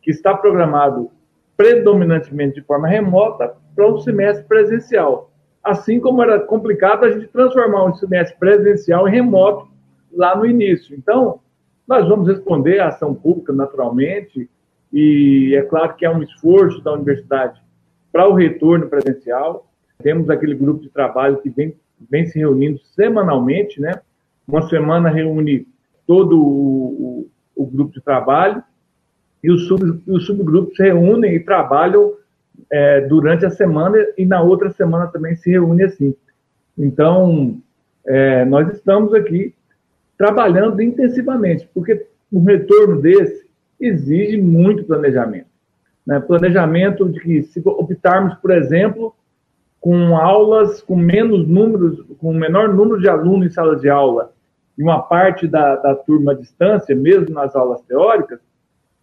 que 0.00 0.10
está 0.10 0.34
programado 0.34 1.10
predominantemente 1.56 2.60
de 2.60 2.66
forma 2.66 2.88
remota 2.88 3.54
para 3.74 3.86
um 3.86 3.98
semestre 3.98 4.46
presencial. 4.46 5.31
Assim 5.62 6.00
como 6.00 6.22
era 6.22 6.40
complicado 6.40 7.04
a 7.04 7.10
gente 7.10 7.28
transformar 7.28 7.84
um 7.84 7.94
semestre 7.94 8.36
presencial 8.38 9.08
em 9.08 9.12
remoto 9.12 9.68
lá 10.12 10.36
no 10.36 10.44
início. 10.44 10.94
Então, 10.96 11.40
nós 11.86 12.08
vamos 12.08 12.28
responder 12.28 12.80
à 12.80 12.88
ação 12.88 13.14
pública 13.14 13.52
naturalmente, 13.52 14.48
e 14.92 15.54
é 15.56 15.62
claro 15.62 15.94
que 15.94 16.04
é 16.04 16.10
um 16.10 16.22
esforço 16.22 16.82
da 16.82 16.92
universidade 16.92 17.60
para 18.12 18.28
o 18.28 18.34
retorno 18.34 18.88
presencial. 18.88 19.66
Temos 20.02 20.28
aquele 20.28 20.54
grupo 20.54 20.82
de 20.82 20.90
trabalho 20.90 21.38
que 21.38 21.48
vem, 21.48 21.74
vem 22.10 22.26
se 22.26 22.38
reunindo 22.38 22.78
semanalmente, 22.94 23.80
né? 23.80 24.00
Uma 24.46 24.68
semana 24.68 25.08
reúne 25.08 25.66
todo 26.06 26.38
o, 26.38 27.26
o, 27.56 27.62
o 27.62 27.66
grupo 27.66 27.92
de 27.92 28.02
trabalho 28.02 28.62
e 29.42 29.50
os, 29.50 29.66
sub, 29.66 30.02
os 30.06 30.26
subgrupos 30.26 30.76
se 30.76 30.82
reúnem 30.82 31.34
e 31.34 31.40
trabalham 31.40 32.12
é, 32.70 33.00
durante 33.02 33.44
a 33.44 33.50
semana 33.50 33.98
e 34.16 34.24
na 34.24 34.40
outra 34.40 34.70
semana 34.70 35.06
também 35.06 35.36
se 35.36 35.50
reúne 35.50 35.84
assim. 35.84 36.14
Então, 36.76 37.58
é, 38.06 38.44
nós 38.44 38.72
estamos 38.72 39.12
aqui 39.14 39.54
trabalhando 40.16 40.80
intensivamente, 40.80 41.68
porque 41.74 42.06
um 42.32 42.42
retorno 42.44 43.00
desse 43.00 43.46
exige 43.80 44.40
muito 44.40 44.84
planejamento. 44.84 45.46
Né? 46.06 46.20
Planejamento 46.20 47.08
de 47.08 47.20
que, 47.20 47.42
se 47.42 47.60
optarmos, 47.64 48.34
por 48.34 48.50
exemplo, 48.52 49.14
com 49.80 50.16
aulas 50.16 50.80
com 50.80 50.96
menos 50.96 51.46
números, 51.46 52.04
com 52.18 52.32
menor 52.32 52.72
número 52.72 53.00
de 53.00 53.08
alunos 53.08 53.46
em 53.46 53.50
sala 53.50 53.76
de 53.76 53.88
aula, 53.88 54.32
e 54.78 54.82
uma 54.82 55.02
parte 55.02 55.46
da, 55.46 55.76
da 55.76 55.94
turma 55.94 56.32
à 56.32 56.34
distância, 56.34 56.94
mesmo 56.94 57.34
nas 57.34 57.54
aulas 57.54 57.82
teóricas, 57.82 58.38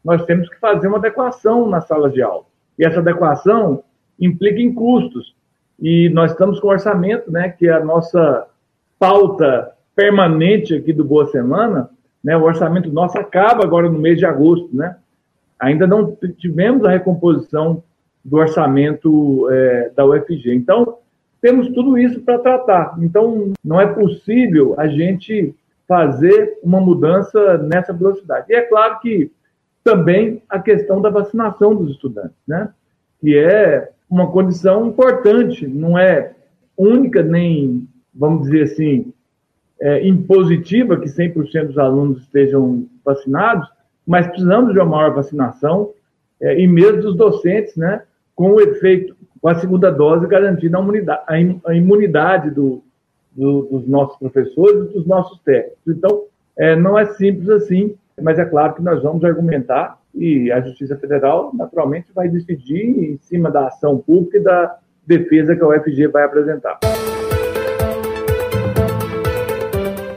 nós 0.04 0.26
temos 0.26 0.50
que 0.50 0.58
fazer 0.60 0.88
uma 0.88 0.98
adequação 0.98 1.70
na 1.70 1.82
sala 1.82 2.10
de 2.10 2.22
aula. 2.22 2.46
E 2.80 2.86
essa 2.86 3.00
adequação 3.00 3.84
implica 4.18 4.62
em 4.62 4.74
custos. 4.74 5.36
E 5.78 6.10
nós 6.10 6.32
estamos 6.32 6.60
com 6.60 6.70
orçamento, 6.70 7.30
né, 7.30 7.50
que 7.50 7.68
é 7.68 7.74
a 7.74 7.84
nossa 7.84 8.48
pauta 8.98 9.72
permanente 9.96 10.74
aqui 10.74 10.94
do 10.94 11.04
Boa 11.04 11.28
Semana, 11.28 11.90
né, 12.24 12.38
o 12.38 12.44
orçamento 12.44 12.90
nosso 12.92 13.18
acaba 13.18 13.64
agora 13.64 13.90
no 13.90 14.00
mês 14.00 14.18
de 14.18 14.26
agosto, 14.26 14.70
né? 14.74 14.96
Ainda 15.60 15.86
não 15.86 16.18
tivemos 16.38 16.86
a 16.86 16.90
recomposição 16.90 17.84
do 18.24 18.38
orçamento 18.38 19.50
é, 19.52 19.92
da 19.96 20.06
UFG. 20.06 20.54
Então, 20.54 20.98
temos 21.42 21.70
tudo 21.70 21.98
isso 21.98 22.22
para 22.22 22.40
tratar. 22.40 22.98
Então, 23.00 23.54
não 23.64 23.80
é 23.80 23.88
possível 23.88 24.76
a 24.78 24.88
gente 24.88 25.54
fazer 25.88 26.60
uma 26.62 26.80
mudança 26.80 27.58
nessa 27.58 27.92
velocidade. 27.92 28.46
E 28.50 28.56
é 28.56 28.62
claro 28.62 29.00
que 29.00 29.32
também 29.84 30.42
a 30.50 30.60
questão 30.60 31.02
da 31.02 31.10
vacinação 31.10 31.76
dos 31.76 31.92
estudantes, 31.92 32.38
né? 32.48 32.70
que 33.20 33.38
é 33.38 33.92
uma 34.10 34.32
condição 34.32 34.88
importante, 34.88 35.68
não 35.68 35.98
é 35.98 36.34
única 36.78 37.22
nem, 37.22 37.88
vamos 38.14 38.44
dizer 38.44 38.64
assim, 38.64 39.14
é, 39.82 40.06
impositiva 40.08 40.98
que 40.98 41.08
100% 41.08 41.68
dos 41.68 41.78
alunos 41.78 42.22
estejam 42.22 42.86
vacinados, 43.04 43.70
mas 44.06 44.28
precisamos 44.28 44.74
de 44.74 44.80
uma 44.80 44.86
maior 44.86 45.14
vacinação 45.14 45.92
é, 46.42 46.60
e 46.60 46.68
mesmo 46.68 47.02
dos 47.02 47.16
docentes, 47.16 47.76
né, 47.76 48.02
com 48.36 48.52
o 48.52 48.62
efeito, 48.62 49.16
com 49.42 49.48
a 49.48 49.56
segunda 49.56 49.92
dose 49.92 50.28
garantindo 50.28 50.78
a 51.28 51.76
imunidade, 51.76 52.52
do, 52.52 52.82
do, 53.32 53.64
dos 53.64 53.88
nossos 53.88 54.18
professores 54.18 54.90
e 54.90 54.94
dos 54.94 55.06
nossos 55.06 55.40
técnicos. 55.42 55.80
Então, 55.88 56.24
é, 56.58 56.76
não 56.76 56.98
é 56.98 57.06
simples 57.06 57.50
assim, 57.50 57.96
mas 58.22 58.40
é 58.40 58.46
claro 58.46 58.74
que 58.74 58.82
nós 58.82 59.02
vamos 59.02 59.24
argumentar 59.24 59.98
e 60.14 60.52
a 60.52 60.60
Justiça 60.62 60.98
Federal, 60.98 61.52
naturalmente, 61.54 62.12
vai 62.14 62.28
decidir 62.28 62.84
em 62.84 63.18
cima 63.22 63.52
da 63.52 63.68
ação 63.68 63.98
pública 63.98 64.38
e 64.38 64.42
da 64.42 64.78
defesa 65.06 65.56
que 65.56 65.64
a 65.64 65.68
UFG 65.68 66.08
vai 66.08 66.24
apresentar. 66.24 66.80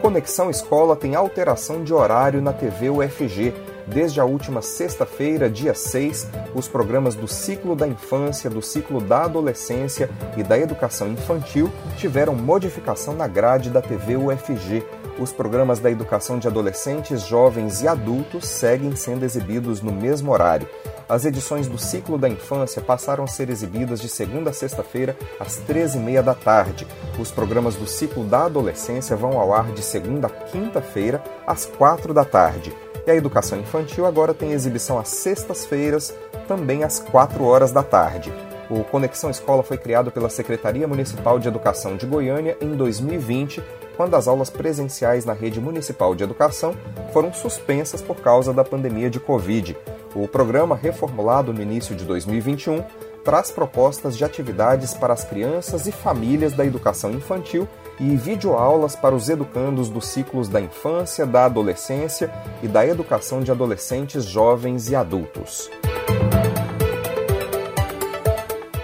Conexão 0.00 0.50
Escola 0.50 0.94
tem 0.94 1.14
alteração 1.14 1.82
de 1.82 1.94
horário 1.94 2.42
na 2.42 2.52
TV 2.52 2.90
UFG. 2.90 3.54
Desde 3.86 4.20
a 4.20 4.24
última 4.24 4.60
sexta-feira, 4.60 5.48
dia 5.48 5.74
6, 5.74 6.30
os 6.54 6.68
programas 6.68 7.14
do 7.14 7.26
ciclo 7.26 7.74
da 7.74 7.88
infância, 7.88 8.50
do 8.50 8.60
ciclo 8.60 9.00
da 9.00 9.24
adolescência 9.24 10.10
e 10.36 10.42
da 10.42 10.58
educação 10.58 11.08
infantil 11.08 11.70
tiveram 11.96 12.34
modificação 12.34 13.14
na 13.14 13.26
grade 13.26 13.70
da 13.70 13.80
TV 13.80 14.16
UFG. 14.16 14.84
Os 15.18 15.30
programas 15.30 15.78
da 15.78 15.90
educação 15.90 16.38
de 16.38 16.48
adolescentes, 16.48 17.26
jovens 17.26 17.82
e 17.82 17.88
adultos 17.88 18.48
seguem 18.48 18.96
sendo 18.96 19.24
exibidos 19.24 19.82
no 19.82 19.92
mesmo 19.92 20.32
horário. 20.32 20.66
As 21.08 21.26
edições 21.26 21.66
do 21.66 21.76
ciclo 21.76 22.16
da 22.16 22.28
infância 22.28 22.80
passaram 22.80 23.24
a 23.24 23.26
ser 23.26 23.50
exibidas 23.50 24.00
de 24.00 24.08
segunda 24.08 24.50
a 24.50 24.52
sexta-feira, 24.52 25.14
às 25.38 25.60
13h30 25.68 26.22
da 26.22 26.34
tarde. 26.34 26.86
Os 27.18 27.30
programas 27.30 27.76
do 27.76 27.86
ciclo 27.86 28.24
da 28.24 28.46
adolescência 28.46 29.14
vão 29.14 29.38
ao 29.38 29.52
ar 29.52 29.70
de 29.72 29.82
segunda 29.82 30.28
a 30.28 30.30
quinta-feira, 30.30 31.22
às 31.46 31.66
4 31.66 32.14
da 32.14 32.24
tarde. 32.24 32.74
E 33.06 33.10
a 33.10 33.14
educação 33.14 33.58
infantil 33.58 34.06
agora 34.06 34.32
tem 34.32 34.52
exibição 34.52 34.98
às 34.98 35.08
sextas-feiras, 35.08 36.14
também 36.48 36.84
às 36.84 36.98
4 36.98 37.44
horas 37.44 37.70
da 37.70 37.82
tarde. 37.82 38.32
O 38.70 38.82
Conexão 38.84 39.28
Escola 39.28 39.62
foi 39.62 39.76
criado 39.76 40.10
pela 40.10 40.30
Secretaria 40.30 40.88
Municipal 40.88 41.38
de 41.38 41.46
Educação 41.46 41.94
de 41.94 42.06
Goiânia 42.06 42.56
em 42.58 42.70
2020, 42.74 43.62
quando 44.02 44.16
as 44.16 44.26
aulas 44.26 44.50
presenciais 44.50 45.24
na 45.24 45.32
rede 45.32 45.60
municipal 45.60 46.12
de 46.12 46.24
educação 46.24 46.74
foram 47.12 47.32
suspensas 47.32 48.02
por 48.02 48.16
causa 48.16 48.52
da 48.52 48.64
pandemia 48.64 49.08
de 49.08 49.20
Covid. 49.20 49.76
O 50.12 50.26
programa, 50.26 50.74
reformulado 50.74 51.52
no 51.52 51.62
início 51.62 51.94
de 51.94 52.04
2021, 52.04 52.82
traz 53.24 53.52
propostas 53.52 54.16
de 54.16 54.24
atividades 54.24 54.92
para 54.92 55.14
as 55.14 55.22
crianças 55.22 55.86
e 55.86 55.92
famílias 55.92 56.52
da 56.52 56.66
educação 56.66 57.12
infantil 57.12 57.68
e 58.00 58.16
videoaulas 58.16 58.96
para 58.96 59.14
os 59.14 59.28
educandos 59.28 59.88
dos 59.88 60.08
ciclos 60.08 60.48
da 60.48 60.60
infância, 60.60 61.24
da 61.24 61.44
adolescência 61.44 62.28
e 62.60 62.66
da 62.66 62.84
educação 62.84 63.40
de 63.40 63.52
adolescentes, 63.52 64.24
jovens 64.24 64.90
e 64.90 64.96
adultos. 64.96 65.70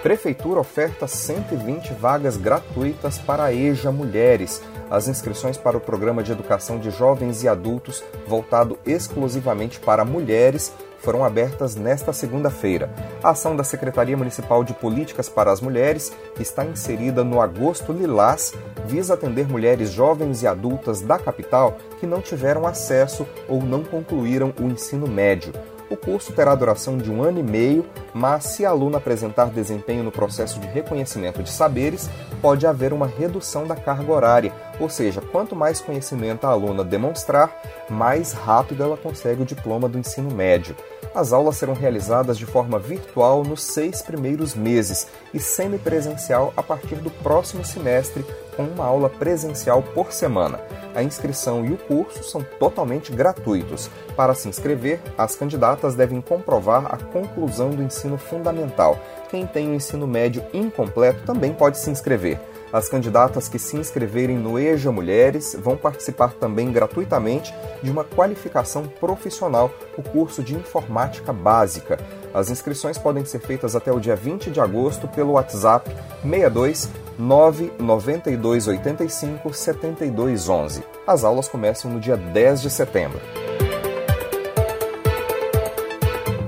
Prefeitura 0.01 0.61
oferta 0.61 1.07
120 1.07 1.91
vagas 1.91 2.37
gratuitas 2.37 3.19
para 3.19 3.53
EJA 3.53 3.91
Mulheres. 3.91 4.61
As 4.89 5.07
inscrições 5.07 5.55
para 5.55 5.77
o 5.77 5.81
programa 5.81 6.23
de 6.23 6.31
educação 6.31 6.79
de 6.79 6.89
jovens 6.89 7.43
e 7.43 7.47
adultos, 7.47 8.03
voltado 8.27 8.77
exclusivamente 8.85 9.79
para 9.79 10.03
mulheres, 10.03 10.73
foram 10.99 11.23
abertas 11.23 11.75
nesta 11.75 12.11
segunda-feira. 12.11 12.89
A 13.23 13.29
ação 13.29 13.55
da 13.55 13.63
Secretaria 13.63 14.17
Municipal 14.17 14.63
de 14.63 14.73
Políticas 14.73 15.29
para 15.29 15.51
as 15.51 15.61
Mulheres, 15.61 16.11
está 16.39 16.65
inserida 16.65 17.23
no 17.23 17.39
Agosto 17.39 17.93
Lilás, 17.93 18.53
visa 18.85 19.13
atender 19.13 19.47
mulheres 19.47 19.91
jovens 19.91 20.43
e 20.43 20.47
adultas 20.47 21.01
da 21.01 21.17
capital 21.17 21.77
que 21.99 22.07
não 22.07 22.21
tiveram 22.21 22.67
acesso 22.67 23.25
ou 23.47 23.61
não 23.61 23.83
concluíram 23.83 24.53
o 24.59 24.63
ensino 24.63 25.07
médio. 25.07 25.53
O 25.89 25.97
curso 25.97 26.31
terá 26.33 26.53
duração 26.53 26.97
de 26.97 27.09
um 27.11 27.23
ano 27.23 27.39
e 27.39 27.43
meio, 27.43 27.83
mas 28.13 28.43
se 28.43 28.63
a 28.63 28.69
aluna 28.69 28.97
apresentar 28.97 29.45
desempenho 29.45 30.03
no 30.03 30.11
processo 30.11 30.59
de 30.59 30.67
reconhecimento 30.67 31.41
de 31.41 31.49
saberes, 31.49 32.07
pode 32.41 32.65
haver 32.65 32.93
uma 32.93 33.07
redução 33.07 33.67
da 33.67 33.75
carga 33.75 34.11
horária, 34.11 34.53
ou 34.79 34.89
seja, 34.89 35.21
quanto 35.21 35.55
mais 35.55 35.79
conhecimento 35.79 36.45
a 36.45 36.49
aluna 36.49 36.83
demonstrar, 36.83 37.61
mais 37.89 38.31
rápido 38.33 38.83
ela 38.83 38.97
consegue 38.97 39.41
o 39.41 39.45
diploma 39.45 39.89
do 39.89 39.99
ensino 39.99 40.31
médio. 40.31 40.75
As 41.13 41.33
aulas 41.33 41.57
serão 41.57 41.73
realizadas 41.73 42.37
de 42.37 42.45
forma 42.45 42.77
virtual 42.77 43.43
nos 43.43 43.63
seis 43.63 44.01
primeiros 44.01 44.53
meses 44.53 45.07
e 45.33 45.39
semipresencial 45.39 46.53
a 46.55 46.61
partir 46.61 46.95
do 46.97 47.09
próximo 47.09 47.65
semestre, 47.65 48.23
com 48.55 48.63
uma 48.63 48.85
aula 48.85 49.09
presencial 49.09 49.81
por 49.81 50.11
semana. 50.11 50.59
A 50.93 51.01
inscrição 51.01 51.65
e 51.65 51.71
o 51.71 51.77
curso 51.77 52.23
são 52.23 52.43
totalmente 52.59 53.11
gratuitos. 53.11 53.89
Para 54.15 54.33
se 54.33 54.47
inscrever, 54.49 54.99
as 55.17 55.35
candidatas 55.35 55.95
devem 55.95 56.21
comprovar 56.21 56.85
a 56.93 56.97
conclusão 56.97 57.69
do 57.69 57.81
ensino 57.81 58.17
fundamental. 58.17 58.99
Quem 59.29 59.45
tem 59.45 59.69
o 59.69 59.75
ensino 59.75 60.07
médio 60.07 60.43
incompleto 60.53 61.23
também 61.23 61.53
pode 61.53 61.77
se 61.77 61.89
inscrever. 61.89 62.39
As 62.71 62.87
candidatas 62.87 63.47
que 63.47 63.57
se 63.57 63.77
inscreverem 63.77 64.37
no 64.37 64.59
EJA 64.59 64.91
Mulheres 64.91 65.55
vão 65.59 65.75
participar 65.75 66.33
também 66.33 66.71
gratuitamente 66.71 67.53
de 67.81 67.89
uma 67.89 68.03
qualificação 68.03 68.87
profissional, 68.87 69.71
o 69.97 70.03
curso 70.03 70.43
de 70.43 70.55
Informática 70.55 71.33
Básica. 71.33 71.99
As 72.33 72.51
inscrições 72.51 72.97
podem 72.97 73.25
ser 73.25 73.39
feitas 73.39 73.75
até 73.75 73.91
o 73.91 73.99
dia 73.99 74.15
20 74.15 74.51
de 74.51 74.59
agosto 74.59 75.07
pelo 75.07 75.33
WhatsApp 75.33 75.89
62 76.21 76.89
992 77.17 78.67
85 78.67 79.53
7211. 79.53 80.83
As 81.07 81.23
aulas 81.23 81.47
começam 81.47 81.89
no 81.89 81.99
dia 81.99 82.17
10 82.17 82.61
de 82.61 82.69
setembro. 82.69 83.19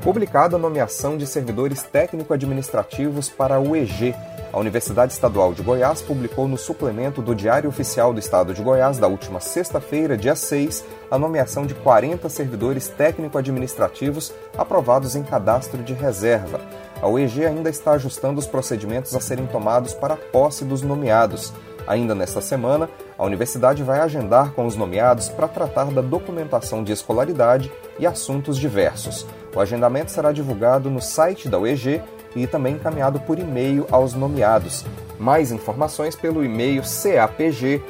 Publicada 0.01 0.55
a 0.55 0.59
nomeação 0.59 1.15
de 1.15 1.27
servidores 1.27 1.83
técnico-administrativos 1.83 3.29
para 3.29 3.57
a 3.57 3.59
UEG, 3.59 4.15
a 4.51 4.59
Universidade 4.59 5.13
Estadual 5.13 5.53
de 5.53 5.61
Goiás 5.61 6.01
publicou 6.01 6.47
no 6.47 6.57
suplemento 6.57 7.21
do 7.21 7.35
Diário 7.35 7.69
Oficial 7.69 8.11
do 8.11 8.19
Estado 8.19 8.51
de 8.51 8.63
Goiás 8.63 8.97
da 8.97 9.07
última 9.07 9.39
sexta-feira, 9.39 10.17
dia 10.17 10.35
6, 10.35 10.83
a 11.11 11.19
nomeação 11.19 11.67
de 11.67 11.75
40 11.75 12.27
servidores 12.29 12.87
técnico-administrativos 12.87 14.33
aprovados 14.57 15.15
em 15.15 15.21
cadastro 15.21 15.83
de 15.83 15.93
reserva. 15.93 16.59
A 16.99 17.07
UEG 17.07 17.45
ainda 17.45 17.69
está 17.69 17.91
ajustando 17.91 18.39
os 18.39 18.47
procedimentos 18.47 19.15
a 19.15 19.19
serem 19.19 19.45
tomados 19.45 19.93
para 19.93 20.15
a 20.15 20.17
posse 20.17 20.65
dos 20.65 20.81
nomeados. 20.81 21.53
Ainda 21.87 22.15
nesta 22.15 22.41
semana, 22.41 22.89
a 23.17 23.23
universidade 23.23 23.83
vai 23.83 23.99
agendar 23.99 24.51
com 24.51 24.65
os 24.65 24.75
nomeados 24.75 25.29
para 25.29 25.47
tratar 25.47 25.85
da 25.85 26.01
documentação 26.01 26.83
de 26.83 26.91
escolaridade 26.91 27.71
e 27.99 28.05
assuntos 28.05 28.57
diversos. 28.57 29.25
O 29.55 29.59
agendamento 29.59 30.11
será 30.11 30.31
divulgado 30.31 30.89
no 30.89 31.01
site 31.01 31.49
da 31.49 31.59
UEG 31.59 32.01
e 32.35 32.47
também 32.47 32.75
encaminhado 32.75 33.19
por 33.19 33.37
e-mail 33.37 33.85
aos 33.91 34.13
nomeados. 34.13 34.85
Mais 35.19 35.51
informações 35.51 36.15
pelo 36.15 36.43
e-mail 36.43 36.81
capg.ueg.br. 36.81 37.81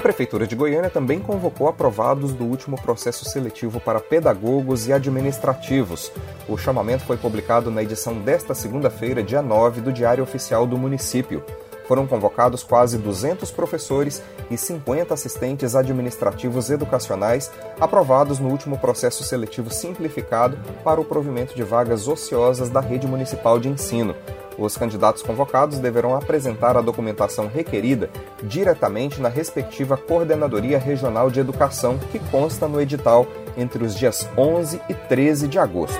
A 0.00 0.02
Prefeitura 0.02 0.46
de 0.46 0.56
Goiânia 0.56 0.88
também 0.88 1.20
convocou 1.20 1.68
aprovados 1.68 2.32
do 2.32 2.44
último 2.44 2.80
processo 2.80 3.26
seletivo 3.26 3.78
para 3.78 4.00
pedagogos 4.00 4.88
e 4.88 4.94
administrativos. 4.94 6.10
O 6.48 6.56
chamamento 6.56 7.04
foi 7.04 7.18
publicado 7.18 7.70
na 7.70 7.82
edição 7.82 8.14
desta 8.14 8.54
segunda-feira, 8.54 9.22
dia 9.22 9.42
9, 9.42 9.82
do 9.82 9.92
Diário 9.92 10.24
Oficial 10.24 10.66
do 10.66 10.78
Município 10.78 11.44
foram 11.90 12.06
convocados 12.06 12.62
quase 12.62 12.96
200 12.98 13.50
professores 13.50 14.22
e 14.48 14.56
50 14.56 15.12
assistentes 15.12 15.74
administrativos 15.74 16.70
educacionais 16.70 17.50
aprovados 17.80 18.38
no 18.38 18.48
último 18.48 18.78
processo 18.78 19.24
seletivo 19.24 19.74
simplificado 19.74 20.56
para 20.84 21.00
o 21.00 21.04
provimento 21.04 21.52
de 21.52 21.64
vagas 21.64 22.06
ociosas 22.06 22.70
da 22.70 22.78
rede 22.78 23.08
municipal 23.08 23.58
de 23.58 23.68
ensino. 23.68 24.14
Os 24.60 24.76
candidatos 24.76 25.22
convocados 25.22 25.78
deverão 25.78 26.14
apresentar 26.14 26.76
a 26.76 26.82
documentação 26.82 27.46
requerida 27.46 28.10
diretamente 28.42 29.18
na 29.18 29.30
respectiva 29.30 29.96
Coordenadoria 29.96 30.78
Regional 30.78 31.30
de 31.30 31.40
Educação, 31.40 31.98
que 32.12 32.18
consta 32.18 32.68
no 32.68 32.78
edital 32.78 33.26
entre 33.56 33.82
os 33.82 33.96
dias 33.96 34.28
11 34.36 34.78
e 34.86 34.92
13 34.92 35.48
de 35.48 35.58
agosto. 35.58 35.98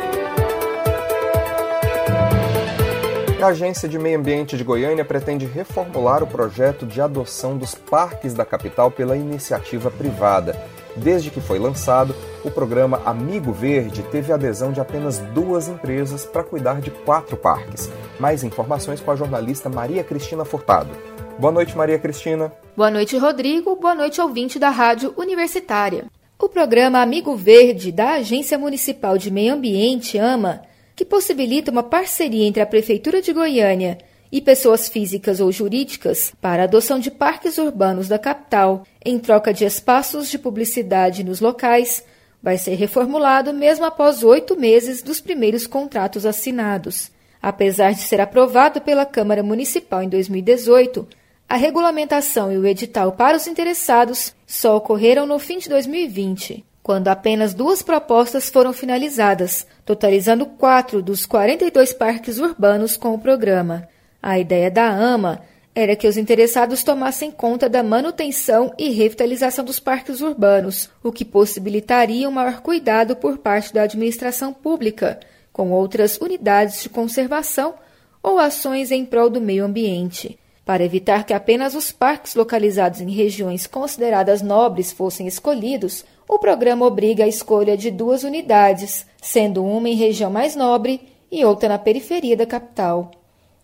A 3.40 3.46
Agência 3.46 3.88
de 3.88 3.99
Meio 3.99 4.18
Ambiente 4.18 4.55
de 4.59 4.62
Goiânia 4.62 5.07
pretende 5.07 5.46
reformular 5.46 6.23
o 6.23 6.27
projeto 6.27 6.85
de 6.85 7.01
adoção 7.01 7.57
dos 7.57 7.75
parques 7.75 8.35
da 8.35 8.44
capital 8.44 8.90
pela 8.90 9.16
iniciativa 9.16 9.90
privada. 9.90 10.55
Desde 10.94 11.31
que 11.31 11.40
foi 11.40 11.59
lançado, 11.59 12.14
o 12.44 12.50
programa 12.50 13.03
Amigo 13.05 13.53
Verde 13.53 14.03
teve 14.11 14.33
adesão 14.33 14.72
de 14.72 14.81
apenas 14.81 15.18
duas 15.35 15.68
empresas 15.68 16.24
para 16.24 16.44
cuidar 16.44 16.81
de 16.81 16.90
quatro 16.90 17.37
parques. 17.37 17.90
Mais 18.18 18.42
informações 18.42 19.00
com 19.00 19.11
a 19.11 19.16
jornalista 19.16 19.68
Maria 19.68 20.03
Cristina 20.03 20.44
Furtado. 20.44 20.90
Boa 21.38 21.53
noite, 21.53 21.76
Maria 21.76 21.98
Cristina. 21.98 22.53
Boa 22.76 22.90
noite, 22.90 23.16
Rodrigo. 23.16 23.76
Boa 23.76 23.94
noite, 23.94 24.20
ouvinte 24.20 24.59
da 24.59 24.70
Rádio 24.70 25.14
Universitária. 25.16 26.05
O 26.38 26.48
programa 26.48 27.00
Amigo 27.00 27.37
Verde 27.37 27.92
da 27.92 28.12
Agência 28.12 28.59
Municipal 28.59 29.18
de 29.18 29.31
Meio 29.31 29.55
Ambiente, 29.55 30.18
AMA, 30.18 30.62
que 30.96 31.05
possibilita 31.05 31.70
uma 31.70 31.83
parceria 31.83 32.46
entre 32.46 32.62
a 32.62 32.66
Prefeitura 32.66 33.20
de 33.20 33.33
Goiânia 33.33 33.98
e 34.33 34.40
pessoas 34.40 34.88
físicas 34.88 35.40
ou 35.40 35.50
jurídicas 35.50 36.33
para 36.40 36.62
a 36.62 36.64
adoção 36.64 36.98
de 36.98 37.11
parques 37.11 37.59
urbanos 37.59 38.09
da 38.09 38.18
capital 38.18 38.85
em 39.05 39.18
troca 39.18 39.53
de 39.53 39.64
espaços 39.64 40.31
de 40.31 40.38
publicidade 40.38 41.24
nos 41.24 41.40
locais, 41.40 42.05
vai 42.42 42.57
ser 42.57 42.74
reformulado 42.74 43.53
mesmo 43.53 43.85
após 43.85 44.22
oito 44.22 44.59
meses 44.59 45.03
dos 45.03 45.20
primeiros 45.20 45.66
contratos 45.66 46.24
assinados. 46.24 47.11
Apesar 47.42 47.92
de 47.92 48.03
ser 48.03 48.20
aprovado 48.20 48.81
pela 48.81 49.07
Câmara 49.07 49.42
Municipal 49.42 50.03
em 50.03 50.09
2018, 50.09 51.07
a 51.48 51.57
regulamentação 51.57 52.53
e 52.53 52.59
o 52.59 52.66
edital 52.66 53.12
para 53.12 53.37
os 53.37 53.46
interessados 53.46 54.35
só 54.46 54.76
ocorreram 54.76 55.26
no 55.26 55.38
fim 55.38 55.59
de 55.59 55.68
2020, 55.68 56.64
quando 56.83 57.09
apenas 57.09 57.55
duas 57.55 57.83
propostas 57.83 58.48
foram 58.48 58.72
finalizadas, 58.72 59.66
totalizando 59.85 60.46
quatro 60.46 61.03
dos 61.03 61.26
42 61.26 61.92
parques 61.92 62.38
urbanos 62.38 62.96
com 62.96 63.14
o 63.14 63.18
programa. 63.18 63.88
A 64.22 64.38
ideia 64.38 64.70
da 64.70 64.87
AMA 64.87 65.40
era 65.74 65.94
que 65.94 66.06
os 66.06 66.16
interessados 66.16 66.83
tomassem 66.83 67.30
conta 67.30 67.68
da 67.68 67.83
manutenção 67.83 68.72
e 68.76 68.90
revitalização 68.90 69.64
dos 69.64 69.78
parques 69.78 70.20
urbanos, 70.20 70.90
o 71.02 71.12
que 71.12 71.24
possibilitaria 71.24 72.28
um 72.28 72.33
maior 72.33 72.61
cuidado 72.61 73.14
por 73.14 73.38
parte 73.38 73.72
da 73.72 73.83
administração 73.83 74.52
pública, 74.52 75.20
com 75.52 75.70
outras 75.70 76.16
unidades 76.18 76.83
de 76.83 76.88
conservação 76.88 77.74
ou 78.22 78.38
ações 78.38 78.90
em 78.90 79.04
prol 79.04 79.30
do 79.30 79.40
meio 79.40 79.64
ambiente. 79.64 80.38
Para 80.64 80.85
evitar 80.85 81.24
que 81.24 81.33
apenas 81.33 81.74
os 81.74 81.90
parques 81.90 82.35
localizados 82.35 83.00
em 83.00 83.11
regiões 83.11 83.66
consideradas 83.66 84.42
nobres 84.42 84.92
fossem 84.92 85.26
escolhidos, 85.26 86.04
o 86.28 86.38
programa 86.38 86.87
obriga 86.87 87.24
a 87.24 87.28
escolha 87.28 87.76
de 87.76 87.90
duas 87.90 88.22
unidades, 88.22 89.06
sendo 89.20 89.64
uma 89.64 89.88
em 89.88 89.96
região 89.96 90.30
mais 90.30 90.54
nobre 90.54 91.00
e 91.30 91.44
outra 91.44 91.68
na 91.68 91.78
periferia 91.78 92.37
da 92.37 92.46
capital. 92.46 93.11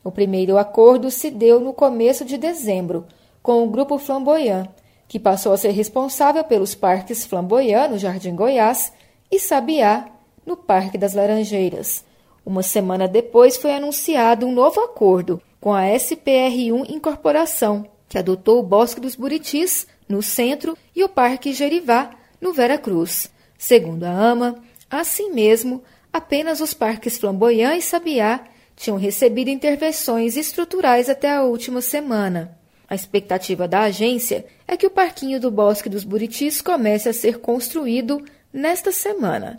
O 0.07 0.13
primeiro 0.13 0.57
acordo 0.57 1.11
se 1.11 1.33
deu 1.33 1.59
no 1.59 1.73
começo 1.73 2.25
de 2.25 2.39
dezembro, 2.39 3.05
com 3.43 3.65
o 3.65 3.69
Grupo 3.69 3.99
Flamboyant, 3.99 4.69
que 5.09 5.19
passou 5.19 5.53
a 5.53 5.57
ser 5.57 5.71
responsável 5.71 6.45
pelos 6.45 6.77
parques 6.77 7.27
Flamboyant, 7.27 7.91
no 7.91 7.99
Jardim 7.99 8.37
Goiás, 8.37 8.93
e 9.33 9.41
Sabiá, 9.41 10.07
no 10.47 10.57
Parque 10.57 10.97
das 10.97 11.13
Laranjeiras. 11.13 12.05
Uma 12.45 12.63
semana 12.63 13.09
depois 13.09 13.57
foi 13.57 13.75
anunciado 13.75 14.47
um 14.47 14.53
novo 14.53 14.81
acordo 14.81 15.43
com 15.61 15.75
a 15.75 15.83
SPR1 15.87 16.89
Incorporação, 16.89 17.85
que 18.09 18.17
adotou 18.17 18.61
o 18.61 18.63
Bosque 18.63 19.01
dos 19.01 19.17
Buritis, 19.17 19.89
no 20.09 20.23
centro, 20.23 20.79
e 20.95 21.03
o 21.03 21.09
Parque 21.09 21.53
Gerivá, 21.53 22.11
no 22.41 22.53
Vera 22.53 22.79
Cruz. 22.79 23.29
Segundo 23.59 24.05
a 24.05 24.11
AMA, 24.11 24.55
assim 24.89 25.33
mesmo, 25.33 25.83
apenas 26.13 26.61
os 26.61 26.73
parques 26.73 27.19
Flamboyant 27.19 27.77
e 27.77 27.83
Sabiá 27.83 28.45
tinham 28.77 28.99
recebido 28.99 29.49
intervenções 29.49 30.37
estruturais 30.37 31.09
até 31.09 31.35
a 31.35 31.43
última 31.43 31.81
semana. 31.81 32.57
A 32.89 32.95
expectativa 32.95 33.67
da 33.67 33.81
agência 33.81 34.45
é 34.69 34.77
que 34.77 34.87
o 34.87 34.91
parquinho 34.91 35.41
do 35.41 35.51
Bosque 35.51 35.89
dos 35.89 36.05
Buritis 36.05 36.61
comece 36.61 37.09
a 37.09 37.13
ser 37.13 37.39
construído 37.39 38.25
nesta 38.53 38.93
semana. 38.93 39.59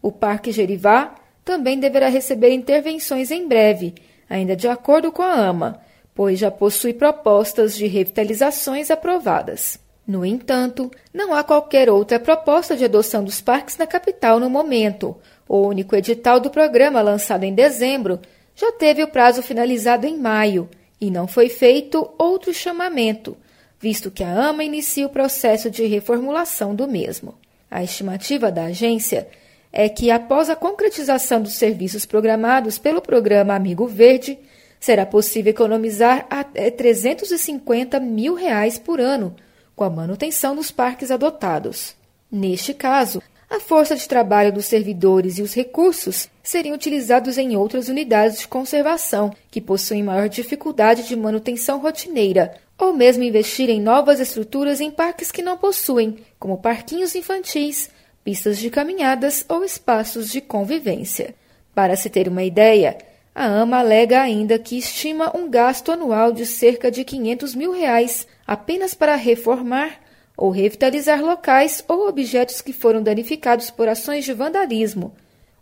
O 0.00 0.10
Parque 0.10 0.50
Gerivá 0.50 1.14
também 1.44 1.78
deverá 1.78 2.08
receber 2.08 2.52
intervenções 2.52 3.30
em 3.30 3.46
breve, 3.46 3.94
ainda 4.30 4.56
de 4.56 4.68
acordo 4.68 5.12
com 5.12 5.22
a 5.22 5.34
AMA, 5.34 5.80
pois 6.14 6.38
já 6.38 6.50
possui 6.50 6.94
propostas 6.94 7.76
de 7.76 7.86
revitalizações 7.86 8.90
aprovadas. 8.90 9.78
No 10.06 10.24
entanto, 10.24 10.90
não 11.12 11.32
há 11.32 11.44
qualquer 11.44 11.88
outra 11.88 12.18
proposta 12.18 12.76
de 12.76 12.84
adoção 12.84 13.22
dos 13.22 13.40
parques 13.40 13.76
na 13.76 13.86
capital 13.86 14.40
no 14.40 14.50
momento. 14.50 15.16
O 15.48 15.58
único 15.66 15.94
edital 15.94 16.40
do 16.40 16.50
programa, 16.50 17.00
lançado 17.00 17.44
em 17.44 17.54
dezembro, 17.54 18.18
já 18.54 18.72
teve 18.72 19.02
o 19.02 19.08
prazo 19.08 19.42
finalizado 19.42 20.06
em 20.06 20.18
maio 20.18 20.68
e 21.00 21.10
não 21.10 21.26
foi 21.26 21.48
feito 21.48 22.10
outro 22.18 22.52
chamamento, 22.54 23.36
visto 23.80 24.10
que 24.10 24.22
a 24.22 24.48
AMA 24.48 24.64
inicia 24.64 25.06
o 25.06 25.10
processo 25.10 25.70
de 25.70 25.84
reformulação 25.86 26.74
do 26.74 26.86
mesmo. 26.86 27.34
A 27.70 27.82
estimativa 27.82 28.52
da 28.52 28.64
agência 28.64 29.26
é 29.72 29.88
que, 29.88 30.10
após 30.10 30.50
a 30.50 30.56
concretização 30.56 31.42
dos 31.42 31.54
serviços 31.54 32.04
programados 32.04 32.78
pelo 32.78 33.00
programa 33.00 33.54
Amigo 33.54 33.86
Verde, 33.86 34.38
será 34.78 35.06
possível 35.06 35.50
economizar 35.50 36.26
até 36.28 36.70
350 36.70 37.98
mil 37.98 38.34
reais 38.34 38.78
por 38.78 39.00
ano 39.00 39.34
com 39.74 39.84
a 39.84 39.90
manutenção 39.90 40.54
dos 40.54 40.70
parques 40.70 41.10
adotados. 41.10 41.94
Neste 42.30 42.74
caso, 42.74 43.22
a 43.52 43.60
força 43.60 43.94
de 43.94 44.08
trabalho 44.08 44.50
dos 44.50 44.64
servidores 44.64 45.36
e 45.36 45.42
os 45.42 45.52
recursos 45.52 46.26
seriam 46.42 46.74
utilizados 46.74 47.36
em 47.36 47.54
outras 47.54 47.86
unidades 47.88 48.38
de 48.38 48.48
conservação 48.48 49.30
que 49.50 49.60
possuem 49.60 50.02
maior 50.02 50.26
dificuldade 50.26 51.06
de 51.06 51.14
manutenção 51.14 51.78
rotineira, 51.78 52.54
ou 52.78 52.94
mesmo 52.94 53.22
investir 53.22 53.68
em 53.68 53.78
novas 53.78 54.20
estruturas 54.20 54.80
em 54.80 54.90
parques 54.90 55.30
que 55.30 55.42
não 55.42 55.58
possuem, 55.58 56.16
como 56.38 56.62
parquinhos 56.62 57.14
infantis, 57.14 57.90
pistas 58.24 58.56
de 58.56 58.70
caminhadas 58.70 59.44
ou 59.50 59.62
espaços 59.62 60.30
de 60.30 60.40
convivência. 60.40 61.34
Para 61.74 61.94
se 61.94 62.08
ter 62.08 62.28
uma 62.28 62.42
ideia, 62.42 62.96
a 63.34 63.44
AMA 63.44 63.80
alega 63.80 64.22
ainda 64.22 64.58
que 64.58 64.78
estima 64.78 65.36
um 65.36 65.50
gasto 65.50 65.92
anual 65.92 66.32
de 66.32 66.46
cerca 66.46 66.90
de 66.90 67.04
500 67.04 67.54
mil 67.54 67.72
reais 67.72 68.26
apenas 68.46 68.94
para 68.94 69.14
reformar 69.14 70.00
ou 70.36 70.50
revitalizar 70.50 71.22
locais 71.22 71.84
ou 71.88 72.08
objetos 72.08 72.60
que 72.60 72.72
foram 72.72 73.02
danificados 73.02 73.70
por 73.70 73.88
ações 73.88 74.24
de 74.24 74.32
vandalismo, 74.32 75.14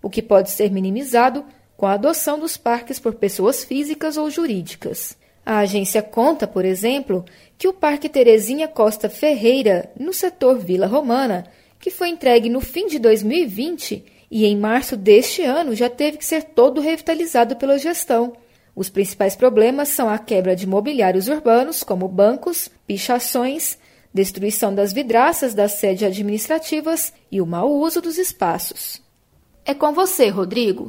o 0.03 0.09
que 0.09 0.23
pode 0.23 0.51
ser 0.51 0.71
minimizado 0.71 1.45
com 1.77 1.87
a 1.87 1.93
adoção 1.93 2.39
dos 2.39 2.57
parques 2.57 2.99
por 2.99 3.15
pessoas 3.15 3.65
físicas 3.65 4.17
ou 4.17 4.31
jurídicas. 4.31 5.17
A 5.45 5.59
agência 5.59 6.03
conta, 6.03 6.47
por 6.47 6.65
exemplo, 6.65 7.25
que 7.59 7.67
o 7.67 7.73
Parque 7.73 8.09
Terezinha 8.09 8.69
Costa 8.69 9.09
Ferreira, 9.09 9.91
no 9.99 10.13
setor 10.13 10.59
Vila 10.59 10.87
Romana, 10.87 11.47
que 11.79 11.91
foi 11.91 12.09
entregue 12.09 12.49
no 12.49 12.61
fim 12.61 12.87
de 12.87 12.99
2020 12.99 14.05
e 14.31 14.45
em 14.45 14.57
março 14.57 14.97
deste 14.97 15.43
ano 15.43 15.75
já 15.75 15.89
teve 15.89 16.19
que 16.19 16.25
ser 16.25 16.45
todo 16.45 16.81
revitalizado 16.81 17.57
pela 17.57 17.79
gestão, 17.79 18.35
os 18.75 18.89
principais 18.89 19.35
problemas 19.35 19.89
são 19.89 20.09
a 20.09 20.19
quebra 20.19 20.55
de 20.55 20.67
mobiliários 20.67 21.29
urbanos, 21.29 21.83
como 21.83 22.09
bancos, 22.09 22.71
pichações, 22.87 23.77
destruição 24.13 24.75
das 24.75 24.93
vidraças 24.93 25.55
das 25.55 25.73
sedes 25.73 26.03
administrativas 26.03 27.13
e 27.31 27.41
o 27.41 27.47
mau 27.47 27.71
uso 27.73 28.01
dos 28.01 28.19
espaços. 28.19 29.01
É 29.65 29.75
com 29.75 29.93
você, 29.93 30.29
Rodrigo. 30.29 30.89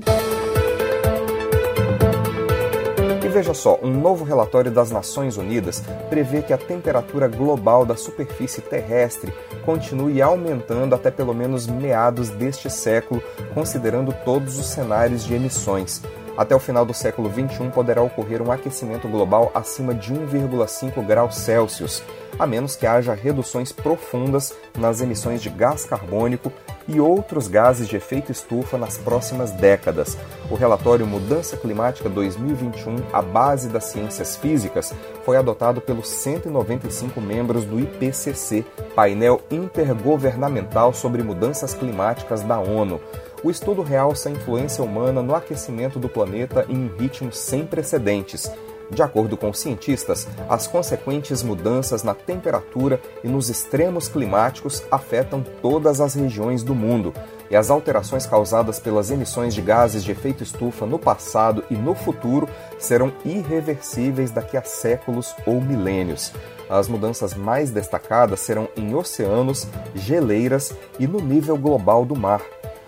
E 3.24 3.28
veja 3.28 3.54
só, 3.54 3.80
um 3.84 3.92
novo 3.92 4.26
relatório 4.26 4.72
das 4.72 4.90
Nações 4.90 5.38
Unidas 5.38 5.84
prevê 6.10 6.42
que 6.42 6.52
a 6.52 6.58
temperatura 6.58 7.28
global 7.28 7.86
da 7.86 7.96
superfície 7.96 8.62
terrestre 8.62 9.32
continue 9.64 10.22
aumentando 10.22 10.96
até 10.96 11.12
pelo 11.12 11.34
menos 11.34 11.68
meados 11.68 12.30
deste 12.30 12.70
século, 12.70 13.22
considerando 13.54 14.14
todos 14.26 14.58
os 14.58 14.66
cenários 14.66 15.24
de 15.24 15.36
emissões. 15.36 16.02
Até 16.36 16.56
o 16.56 16.60
final 16.60 16.86
do 16.86 16.94
século 16.94 17.30
XXI 17.30 17.70
poderá 17.70 18.02
ocorrer 18.02 18.42
um 18.42 18.52
aquecimento 18.52 19.08
global 19.08 19.52
acima 19.54 19.94
de 19.94 20.12
1,5 20.12 21.06
graus 21.06 21.36
Celsius, 21.36 22.02
a 22.38 22.48
menos 22.48 22.76
que 22.76 22.86
haja 22.86 23.14
reduções 23.14 23.72
profundas 23.72 24.54
nas 24.78 25.02
emissões 25.02 25.42
de 25.42 25.50
gás 25.50 25.86
carbônico 25.86 26.52
e 26.88 27.00
outros 27.00 27.48
gases 27.48 27.88
de 27.88 27.96
efeito 27.96 28.32
estufa 28.32 28.78
nas 28.78 28.98
próximas 28.98 29.52
décadas. 29.52 30.18
O 30.50 30.56
relatório 30.56 31.06
Mudança 31.06 31.56
Climática 31.56 32.10
2021, 32.10 32.98
a 33.14 33.22
base 33.22 33.70
das 33.70 33.86
ciências 33.86 34.36
físicas, 34.36 34.94
foi 35.24 35.38
adotado 35.38 35.80
pelos 35.80 36.08
195 36.08 37.22
membros 37.22 37.64
do 37.64 37.80
IPCC, 37.80 38.66
painel 38.96 39.42
intergovernamental 39.50 40.94
sobre 40.94 41.24
mudanças 41.24 41.74
climáticas 41.74 42.42
da 42.42 42.60
ONU. 42.60 43.00
O 43.44 43.50
estudo 43.50 43.82
realça 43.82 44.30
a 44.30 44.32
influência 44.32 44.84
humana 44.84 45.22
no 45.22 45.34
aquecimento 45.34 45.98
do 45.98 46.10
planeta 46.10 46.66
em 46.70 46.76
um 46.76 46.96
ritmo 46.96 47.32
sem 47.32 47.66
precedentes 47.66 48.52
de 48.92 49.02
acordo 49.02 49.38
com 49.38 49.54
cientistas, 49.54 50.28
as 50.50 50.68
consequentes 50.68 51.42
mudanças 51.42 52.04
na 52.04 52.14
temperatura 52.14 53.02
e 53.24 53.28
nos 53.28 53.50
extremos 53.50 54.08
climáticos 54.08 54.84
afetam 54.92 55.44
todas 55.62 56.02
as 56.02 56.14
regiões 56.14 56.62
do 56.62 56.76
mundo, 56.76 57.14
e 57.50 57.56
as 57.56 57.70
alterações 57.70 58.26
causadas 58.26 58.80
pelas 58.80 59.12
emissões 59.12 59.54
de 59.54 59.62
gases 59.62 60.04
de 60.04 60.12
efeito 60.12 60.44
estufa 60.44 60.86
no 60.86 61.00
passado 61.00 61.64
e 61.70 61.76
no 61.76 61.94
futuro 61.94 62.48
serão 62.80 63.12
irreversíveis 63.26 64.32
daqui 64.32 64.56
a 64.56 64.64
séculos 64.64 65.36
ou 65.46 65.62
milênios. 65.62 66.32
As 66.70 66.88
mudanças 66.88 67.34
mais 67.34 67.70
destacadas 67.70 68.40
serão 68.40 68.70
em 68.78 68.96
oceanos, 68.96 69.68
geleiras 69.94 70.74
e 70.98 71.06
no 71.06 71.20
nível 71.20 71.58
global 71.58 72.06
do 72.06 72.16
mar. 72.16 72.42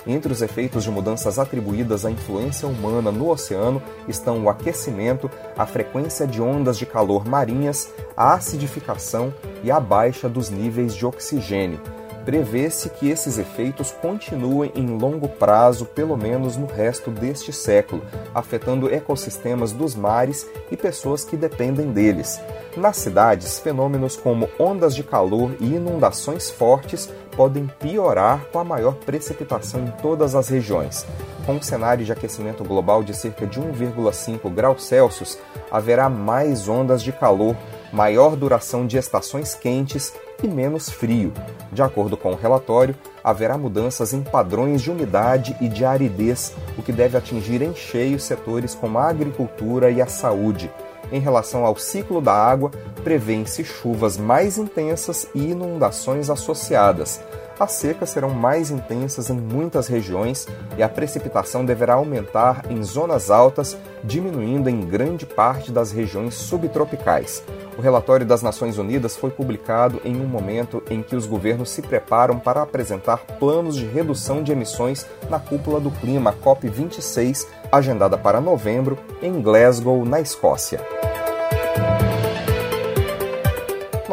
Entre 0.05 0.33
os 0.33 0.41
efeitos 0.41 0.83
de 0.83 0.91
mudanças 0.91 1.39
atribuídas 1.39 2.05
à 2.05 2.11
influência 2.11 2.67
humana 2.67 3.11
no 3.11 3.29
oceano 3.29 3.81
estão 4.07 4.43
o 4.43 4.49
aquecimento, 4.49 5.29
a 5.57 5.65
frequência 5.65 6.27
de 6.27 6.41
ondas 6.41 6.77
de 6.77 6.85
calor 6.85 7.25
marinhas, 7.25 7.89
a 8.15 8.33
acidificação 8.33 9.33
e 9.63 9.71
a 9.71 9.79
baixa 9.79 10.27
dos 10.27 10.49
níveis 10.49 10.93
de 10.93 11.05
oxigênio. 11.05 11.79
Prevê-se 12.25 12.89
que 12.89 13.09
esses 13.09 13.37
efeitos 13.37 13.91
continuem 13.91 14.71
em 14.75 14.97
longo 14.97 15.27
prazo, 15.27 15.85
pelo 15.85 16.15
menos 16.15 16.55
no 16.55 16.65
resto 16.65 17.11
deste 17.11 17.51
século, 17.51 18.01
afetando 18.33 18.93
ecossistemas 18.93 19.73
dos 19.73 19.93
mares 19.93 20.47
e 20.71 20.77
pessoas 20.77 21.25
que 21.25 21.35
dependem 21.35 21.91
deles. 21.91 22.39
Nas 22.77 22.95
cidades, 22.97 23.59
fenômenos 23.59 24.15
como 24.15 24.49
ondas 24.57 24.95
de 24.95 25.03
calor 25.03 25.51
e 25.59 25.65
inundações 25.65 26.49
fortes 26.49 27.09
podem 27.36 27.67
piorar 27.80 28.46
com 28.52 28.60
a 28.60 28.63
maior 28.63 28.96
precipitação 28.96 29.82
em 29.82 29.91
todas 30.02 30.36
as 30.36 30.50
regiões. 30.50 31.06
Com 31.46 31.54
um 31.54 31.62
cenário 31.62 32.06
de 32.06 32.12
aquecimento 32.12 32.63
global 32.63 33.04
de 33.04 33.13
cerca 33.13 33.46
de 33.46 33.60
1,5 33.60 34.50
graus 34.54 34.84
Celsius, 34.86 35.38
haverá 35.69 36.10
mais 36.10 36.69
ondas 36.69 37.04
de 37.04 37.12
calor, 37.12 37.56
maior 37.91 38.36
duração 38.36 38.88
de 38.88 38.98
estações 38.98 39.54
quentes 39.54 40.13
e 40.41 40.48
menos 40.48 40.89
frio. 40.89 41.34
De 41.72 41.82
acordo 41.82 42.15
com 42.15 42.32
o 42.32 42.36
relatório, 42.36 42.96
haverá 43.24 43.58
mudanças 43.58 44.13
em 44.13 44.22
padrões 44.22 44.82
de 44.82 44.91
umidade 44.91 45.56
e 45.60 45.67
de 45.67 45.84
aridez, 45.86 46.54
o 46.78 46.82
que 46.82 46.91
deve 46.91 47.17
atingir 47.17 47.62
em 47.62 47.76
cheio 47.76 48.19
setores 48.19 48.76
como 48.76 48.98
a 48.98 49.10
agricultura 49.10 49.89
e 49.89 50.02
a 50.02 50.08
saúde. 50.08 50.72
Em 51.11 51.19
relação 51.19 51.65
ao 51.65 51.75
ciclo 51.75 52.21
da 52.21 52.33
água, 52.33 52.71
prevêem-se 53.03 53.63
chuvas 53.63 54.17
mais 54.17 54.57
intensas 54.57 55.27
e 55.35 55.51
inundações 55.51 56.29
associadas. 56.29 57.21
As 57.59 57.73
secas 57.73 58.09
serão 58.09 58.31
mais 58.31 58.71
intensas 58.71 59.29
em 59.29 59.35
muitas 59.35 59.87
regiões 59.87 60.47
e 60.77 60.83
a 60.83 60.89
precipitação 60.89 61.63
deverá 61.63 61.93
aumentar 61.93 62.65
em 62.69 62.81
zonas 62.83 63.29
altas, 63.29 63.77
diminuindo 64.03 64.69
em 64.69 64.81
grande 64.81 65.25
parte 65.25 65.71
das 65.71 65.91
regiões 65.91 66.33
subtropicais. 66.33 67.43
O 67.77 67.81
relatório 67.81 68.25
das 68.25 68.41
Nações 68.41 68.77
Unidas 68.77 69.15
foi 69.15 69.29
publicado 69.29 70.01
em 70.03 70.15
um 70.15 70.27
momento 70.27 70.83
em 70.89 71.01
que 71.01 71.15
os 71.15 71.25
governos 71.25 71.69
se 71.69 71.81
preparam 71.81 72.39
para 72.39 72.61
apresentar 72.61 73.17
planos 73.39 73.75
de 73.75 73.85
redução 73.85 74.43
de 74.43 74.51
emissões 74.51 75.05
na 75.29 75.39
cúpula 75.39 75.79
do 75.79 75.91
clima 75.91 76.35
COP26, 76.43 77.47
agendada 77.71 78.17
para 78.17 78.41
novembro 78.41 78.97
em 79.21 79.41
Glasgow, 79.41 80.03
na 80.05 80.19
Escócia. 80.19 80.81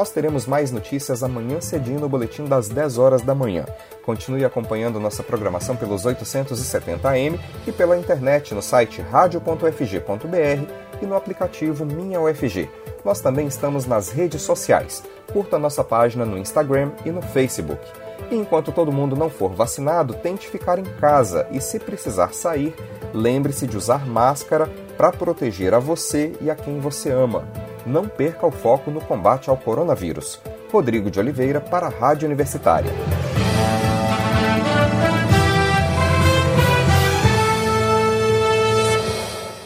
Nós 0.00 0.08
teremos 0.08 0.46
mais 0.46 0.72
notícias 0.72 1.22
amanhã 1.22 1.60
cedinho 1.60 2.00
no 2.00 2.08
boletim 2.08 2.46
das 2.46 2.70
10 2.70 2.96
horas 2.96 3.20
da 3.20 3.34
manhã. 3.34 3.66
Continue 4.02 4.46
acompanhando 4.46 4.98
nossa 4.98 5.22
programação 5.22 5.76
pelos 5.76 6.06
870am 6.06 7.38
e 7.66 7.70
pela 7.70 7.98
internet 7.98 8.54
no 8.54 8.62
site 8.62 9.02
radio.fg.br 9.02 10.72
e 11.02 11.04
no 11.04 11.14
aplicativo 11.14 11.84
Minha 11.84 12.18
UFG. 12.18 12.70
Nós 13.04 13.20
também 13.20 13.46
estamos 13.46 13.84
nas 13.84 14.08
redes 14.08 14.40
sociais. 14.40 15.02
Curta 15.34 15.58
nossa 15.58 15.84
página 15.84 16.24
no 16.24 16.38
Instagram 16.38 16.92
e 17.04 17.10
no 17.10 17.20
Facebook. 17.20 17.86
E 18.30 18.36
enquanto 18.36 18.72
todo 18.72 18.90
mundo 18.90 19.14
não 19.14 19.28
for 19.28 19.52
vacinado, 19.52 20.14
tente 20.14 20.48
ficar 20.48 20.78
em 20.78 20.84
casa 20.98 21.46
e, 21.50 21.60
se 21.60 21.78
precisar 21.78 22.32
sair, 22.32 22.74
lembre-se 23.12 23.66
de 23.66 23.76
usar 23.76 24.06
máscara 24.06 24.66
para 24.96 25.12
proteger 25.12 25.74
a 25.74 25.78
você 25.78 26.32
e 26.40 26.50
a 26.50 26.54
quem 26.54 26.80
você 26.80 27.10
ama 27.10 27.44
não 27.86 28.08
perca 28.08 28.46
o 28.46 28.50
foco 28.50 28.90
no 28.90 29.00
combate 29.00 29.50
ao 29.50 29.56
coronavírus. 29.56 30.40
Rodrigo 30.72 31.10
de 31.10 31.18
Oliveira 31.18 31.60
para 31.60 31.86
a 31.86 31.90
Rádio 31.90 32.26
Universitária. 32.26 32.92